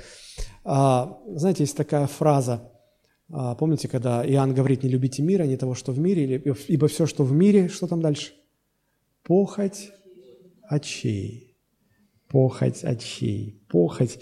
[0.64, 2.66] Знаете, есть такая фраза–
[3.32, 7.06] а, помните, когда Иоанн говорит, не любите мира, не того, что в мире, ибо все,
[7.06, 8.32] что в мире, что там дальше?
[9.22, 9.90] Похоть
[10.62, 11.56] очей.
[12.28, 13.62] Похоть очей.
[13.68, 14.18] Похоть.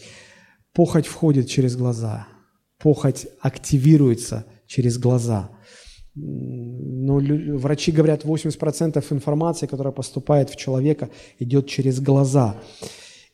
[0.72, 2.28] Похоть входит через глаза.
[2.78, 5.50] Похоть активируется через глаза.
[6.20, 7.20] Но
[7.58, 12.56] врачи говорят, 80% информации, которая поступает в человека, идет через глаза.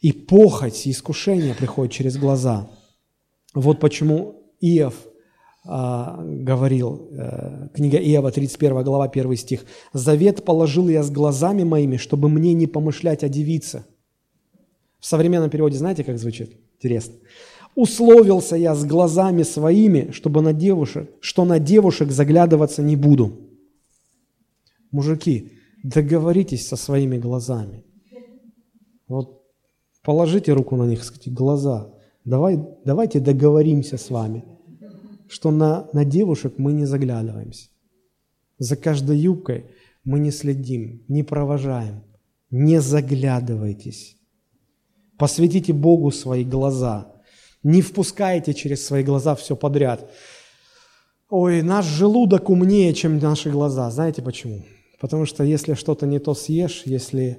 [0.01, 2.69] И похоть, и искушение приходит через глаза.
[3.55, 4.95] Вот почему Иов
[5.67, 11.97] а, говорил, э, книга Иова, 31 глава, 1 стих, «Завет положил я с глазами моими,
[11.97, 13.87] чтобы мне не помышлять о девице».
[15.01, 16.57] В современном переводе знаете, как звучит?
[16.77, 17.15] Интересно.
[17.75, 23.33] «Условился я с глазами своими, чтобы на девушек, что на девушек заглядываться не буду».
[24.91, 25.53] Мужики,
[25.83, 27.85] договоритесь со своими глазами.
[29.09, 29.43] Вот
[30.03, 31.93] положите руку на них, скажите, глаза.
[32.25, 34.45] Давай, давайте договоримся с вами–
[35.35, 37.69] что на, на девушек мы не заглядываемся.
[38.59, 39.67] За каждой юбкой
[40.05, 42.05] мы не следим, не провожаем.
[42.51, 44.17] Не заглядывайтесь.
[45.19, 47.14] Посвятите Богу свои глаза.
[47.65, 50.11] Не впускайте через свои глаза все подряд.
[51.31, 53.91] Ой, наш желудок умнее, чем наши глаза.
[53.91, 54.65] Знаете почему?
[55.01, 57.39] Потому что если что-то не то съешь, если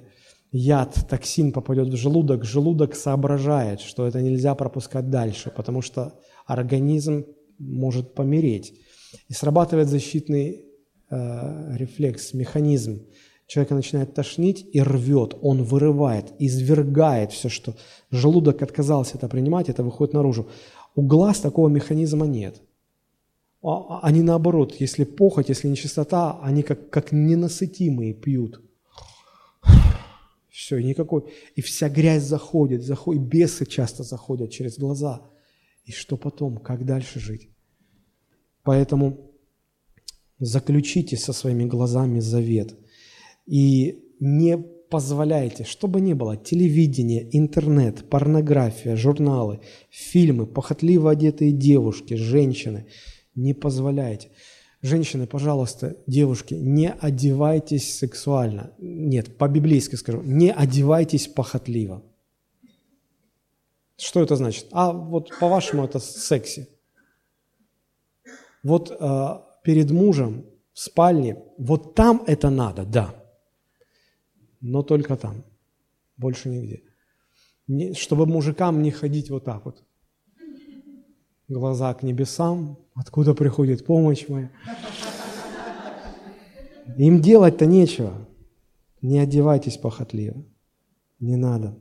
[0.52, 7.26] яд, токсин попадет в желудок, желудок соображает, что это нельзя пропускать дальше, потому что организм
[7.60, 8.74] может помереть.
[9.30, 10.66] И срабатывает защитный
[11.10, 13.06] э, рефлекс, механизм.
[13.48, 17.76] Человека начинает тошнить и рвет, он вырывает, извергает все, что
[18.10, 20.50] желудок отказался это принимать, это выходит наружу.
[20.96, 22.62] У глаз такого механизма нет.
[23.62, 28.62] А, а, они наоборот, если похоть, если нечистота, они как, как ненасытимые пьют.
[30.50, 31.26] Все, никакой.
[31.56, 35.22] И вся грязь заходит, заходит, бесы часто заходят через глаза–
[35.86, 36.58] и что потом?
[36.58, 37.50] Как дальше жить?
[38.64, 39.32] Поэтому
[40.40, 42.76] заключите со своими глазами завет.
[43.46, 49.60] И не позволяйте, что бы ни было, телевидение, интернет, порнография, журналы,
[49.90, 52.88] фильмы, похотливо одетые девушки, женщины,
[53.36, 54.30] не позволяйте.
[54.82, 58.72] Женщины, пожалуйста, девушки, не одевайтесь сексуально.
[58.78, 62.04] Нет, по-библейски скажу, не одевайтесь похотливо.
[63.98, 64.68] Что это значит?
[64.72, 66.68] А вот по-вашему это секси.
[68.64, 69.28] Вот э,
[69.64, 73.25] перед мужем в спальне, вот там это надо, да.
[74.68, 75.44] Но только там,
[76.18, 76.82] больше нигде.
[77.68, 79.84] Не, чтобы мужикам не ходить вот так вот.
[81.48, 84.50] Глаза к небесам, откуда приходит помощь моя.
[86.98, 88.28] Им делать-то нечего.
[89.04, 90.44] Не одевайтесь похотливо.
[91.20, 91.78] Не надо.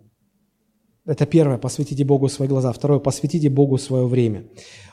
[1.07, 2.71] Это первое, посвятите Богу свои глаза.
[2.71, 4.45] Второе, посвятите Богу свое время.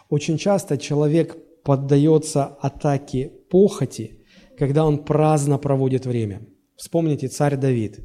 [0.07, 4.23] Очень часто человек поддается атаке похоти,
[4.57, 6.47] когда он праздно проводит время.
[6.81, 7.99] Вспомните царь Давид.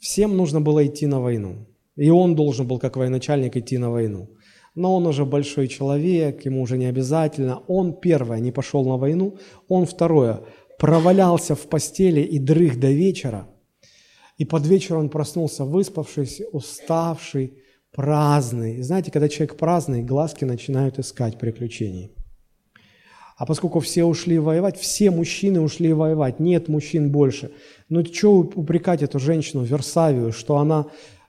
[0.00, 1.68] Всем нужно было идти на войну.
[1.94, 4.28] И он должен был, как военачальник, идти на войну.
[4.74, 7.62] Но он уже большой человек, ему уже не обязательно.
[7.68, 9.36] Он, первое, не пошел на войну.
[9.68, 10.40] Он, второе,
[10.80, 13.46] провалялся в постели и дрых до вечера–
[14.40, 17.58] и под вечер он проснулся выспавшийся, уставший,
[17.92, 18.80] праздный.
[18.80, 22.10] Знаете, когда человек праздный, глазки начинают искать приключений.
[23.40, 27.50] А поскольку все ушли воевать, все мужчины ушли воевать, нет мужчин больше.
[27.88, 30.88] Ну что упрекать эту женщину, Версавию, что она,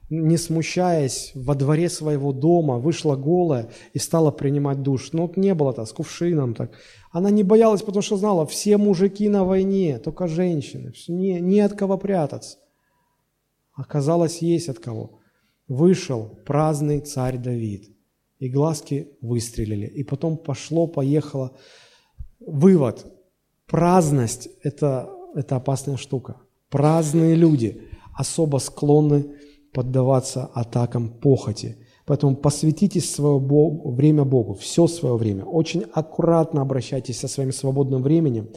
[0.09, 5.13] не смущаясь, во дворе своего дома вышла голая и стала принимать душ.
[5.13, 6.71] Ну вот не было-то, с кувшином так.
[7.13, 11.75] Она не боялась, потому что знала, все мужики на войне, только женщины, не, не от
[11.75, 12.57] кого прятаться.
[13.73, 15.21] Оказалось, есть от кого.
[15.69, 17.85] Вышел праздный царь Давид,
[18.39, 19.85] и глазки выстрелили.
[19.85, 21.55] И потом пошло, поехало.
[22.45, 23.05] Вывод.
[23.67, 26.37] Праздность– это, это опасная штука.
[26.69, 27.81] Праздные люди
[28.13, 29.35] особо склонны
[29.73, 31.77] поддаваться атакам похоти.
[32.05, 35.45] Поэтому посвятите свое Богу, время Богу, все свое время.
[35.45, 38.49] Очень аккуратно обращайтесь со своим свободным временем.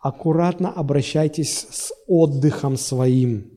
[0.00, 3.53] Аккуратно обращайтесь с отдыхом своим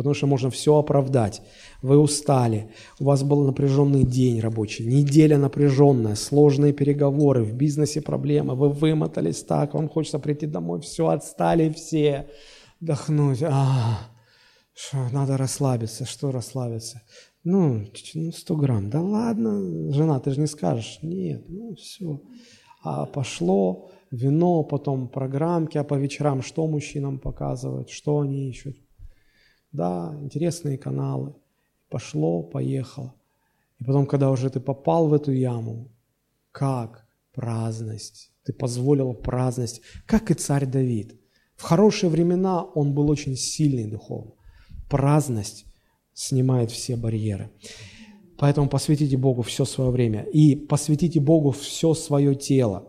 [0.00, 1.42] потому что можно все оправдать.
[1.82, 8.54] Вы устали, у вас был напряженный день рабочий, неделя напряженная, сложные переговоры, в бизнесе проблемы,
[8.54, 12.30] вы вымотались так, вам хочется прийти домой, все, отстали все,
[12.80, 14.08] вдохнуть, а,
[14.72, 17.02] что, надо расслабиться, что расслабиться?
[17.44, 22.22] Ну, 100 ну, грамм, да ладно, жена, ты же не скажешь, нет, ну все.
[22.82, 28.78] А пошло, вино, потом программки, а по вечерам что мужчинам показывают, что они ищут.
[29.72, 31.34] Да, интересные каналы.
[31.88, 33.14] Пошло, поехало.
[33.78, 35.90] И потом, когда уже ты попал в эту яму,
[36.52, 41.18] как праздность, ты позволил праздность, как и царь Давид.
[41.56, 44.32] В хорошие времена он был очень сильный духовно.
[44.88, 45.66] Праздность
[46.14, 47.50] снимает все барьеры.
[48.38, 52.88] Поэтому посвятите Богу все свое время и посвятите Богу все свое тело.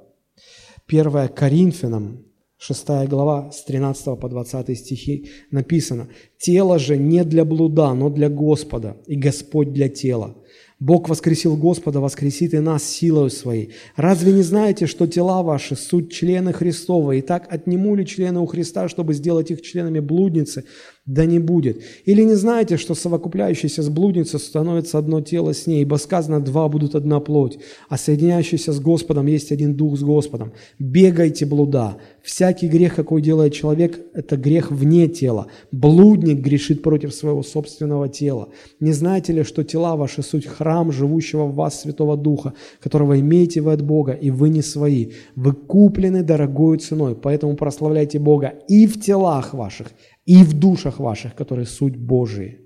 [0.88, 2.26] 1 Коринфянам,
[2.64, 8.30] 6 глава, с 13 по 20 стихи написано, «Тело же не для блуда, но для
[8.30, 10.36] Господа, и Господь для тела.
[10.80, 13.72] Бог воскресил Господа, воскресит и нас силою Своей.
[13.96, 17.14] Разве не знаете, что тела ваши– суть члены Христова?
[17.14, 20.64] И так отниму ли члены у Христа, чтобы сделать их членами блудницы?
[21.08, 21.82] Да не будет.
[22.06, 26.68] Или не знаете, что совокупляющийся с блудницей становится одно тело с ней, ибо сказано, два
[26.68, 27.58] будут одна плоть,
[27.90, 30.54] а соединяющийся с Господом есть один дух с Господом.
[30.78, 31.98] Бегайте блуда.
[32.22, 35.48] Всякий грех, какой делает человек, это грех вне тела.
[35.72, 38.50] Блудник грешит против своего собственного тела.
[38.80, 43.62] Не знаете ли, что тела ваши– суть храм живущего в вас Святого Духа, которого имеете
[43.62, 45.14] вы от Бога, и вы не свои.
[45.36, 49.88] Вы куплены дорогой ценой, поэтому прославляйте Бога и в телах ваших,
[50.32, 52.62] и в душах ваших, которые суть Божии.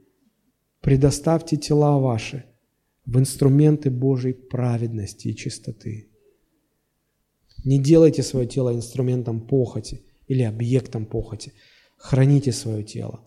[0.82, 2.46] Предоставьте тела ваши
[3.08, 6.08] в инструменты Божьей праведности и чистоты.
[7.64, 11.54] Не делайте свое тело инструментом похоти или объектом похоти.
[11.98, 13.22] Храните свое тело.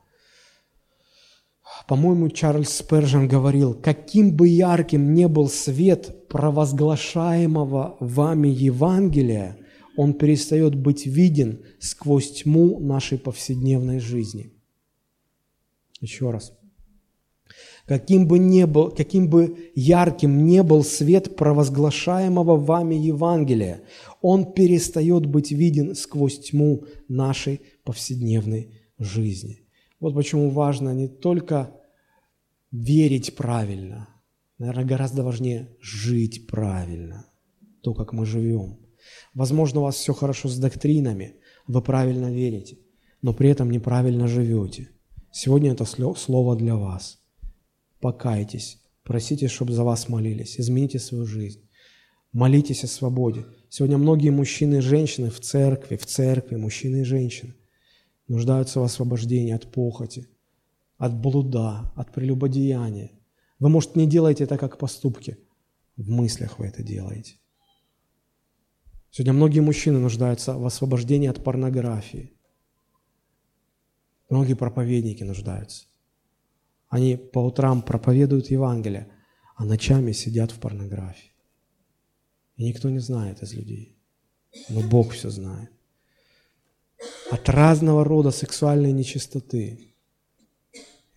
[1.89, 9.59] По-моему, Чарльз Спержен говорил, каким бы ярким не был свет провозглашаемого вами Евангелия,
[9.99, 14.53] он перестает быть виден сквозь тьму нашей повседневной жизни.
[16.01, 16.57] Еще раз.
[17.85, 23.83] Каким бы, не был, каким бы ярким не был свет провозглашаемого вами Евангелия,
[24.23, 29.67] он перестает быть виден сквозь тьму нашей повседневной жизни.
[29.99, 31.75] Вот почему важно не только
[32.71, 34.09] верить правильно,
[34.59, 37.27] наверное, гораздо важнее жить правильно,
[37.83, 38.79] то, как мы живем.
[39.35, 42.79] Возможно, у вас все хорошо с доктринами, вы правильно верите,
[43.23, 44.91] но при этом неправильно живете.
[45.31, 47.19] Сегодня это слово для вас.
[48.01, 51.69] Покайтесь, просите, чтобы за вас молились, измените свою жизнь.
[52.33, 53.47] Молитесь о свободе.
[53.69, 57.55] Сегодня многие мужчины и женщины в церкви, в церкви, мужчины и женщины,
[58.29, 60.29] нуждаются в освобождении от похоти,
[60.99, 63.13] от блуда, от прелюбодеяния.
[63.59, 65.39] Вы, может, не делаете это как поступки,
[65.97, 67.37] в мыслях вы это делаете.
[69.11, 72.33] Сегодня многие мужчины нуждаются в освобождении от порнографии.
[74.29, 75.87] Многие проповедники нуждаются.
[76.89, 79.09] Они по утрам проповедуют Евангелие,
[79.57, 81.33] а ночами сидят в порнографии.
[82.57, 83.97] И никто не знает из людей.
[84.69, 85.71] Но Бог все знает.
[87.31, 89.95] От разного рода сексуальной нечистоты.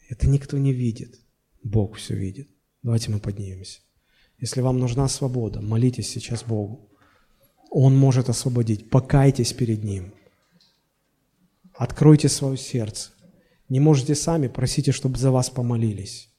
[0.10, 1.20] Это никто не видит.
[1.64, 2.50] Бог все видит.
[2.84, 3.80] Давайте мы поднимемся.
[4.38, 6.91] Если вам нужна свобода, молитесь сейчас Богу.
[7.74, 8.90] Он может освободить.
[8.90, 10.14] Покайтесь перед Ним.
[11.74, 13.12] Откройте свое сердце.
[13.70, 16.30] Не можете сами, просите, чтобы за вас помолились.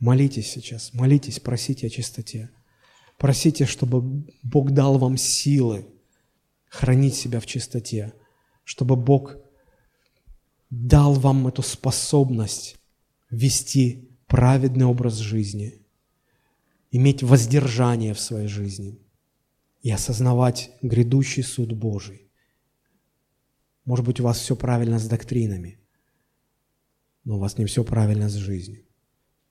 [0.00, 2.50] Молитесь сейчас, молитесь, просите о чистоте.
[3.16, 5.86] Просите, чтобы Бог дал вам силы
[6.68, 8.12] хранить себя в чистоте,
[8.64, 9.36] чтобы Бог
[10.68, 12.76] дал вам эту способность
[13.30, 15.80] вести праведный образ жизни,
[16.90, 18.98] иметь воздержание в своей жизни
[19.84, 22.32] и осознавать грядущий суд Божий.
[23.84, 25.78] Может быть, у вас все правильно с доктринами,
[27.22, 28.84] но у вас не все правильно с жизнью.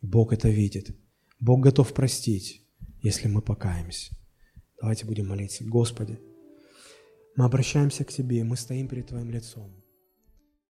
[0.02, 0.94] Бог это видит.
[1.40, 2.64] Бог готов простить
[3.04, 4.16] если мы покаемся.
[4.80, 5.64] Давайте будем молиться.
[5.66, 6.20] Господи,
[7.36, 9.83] мы обращаемся к Тебе, мы стоим перед Твоим лицом.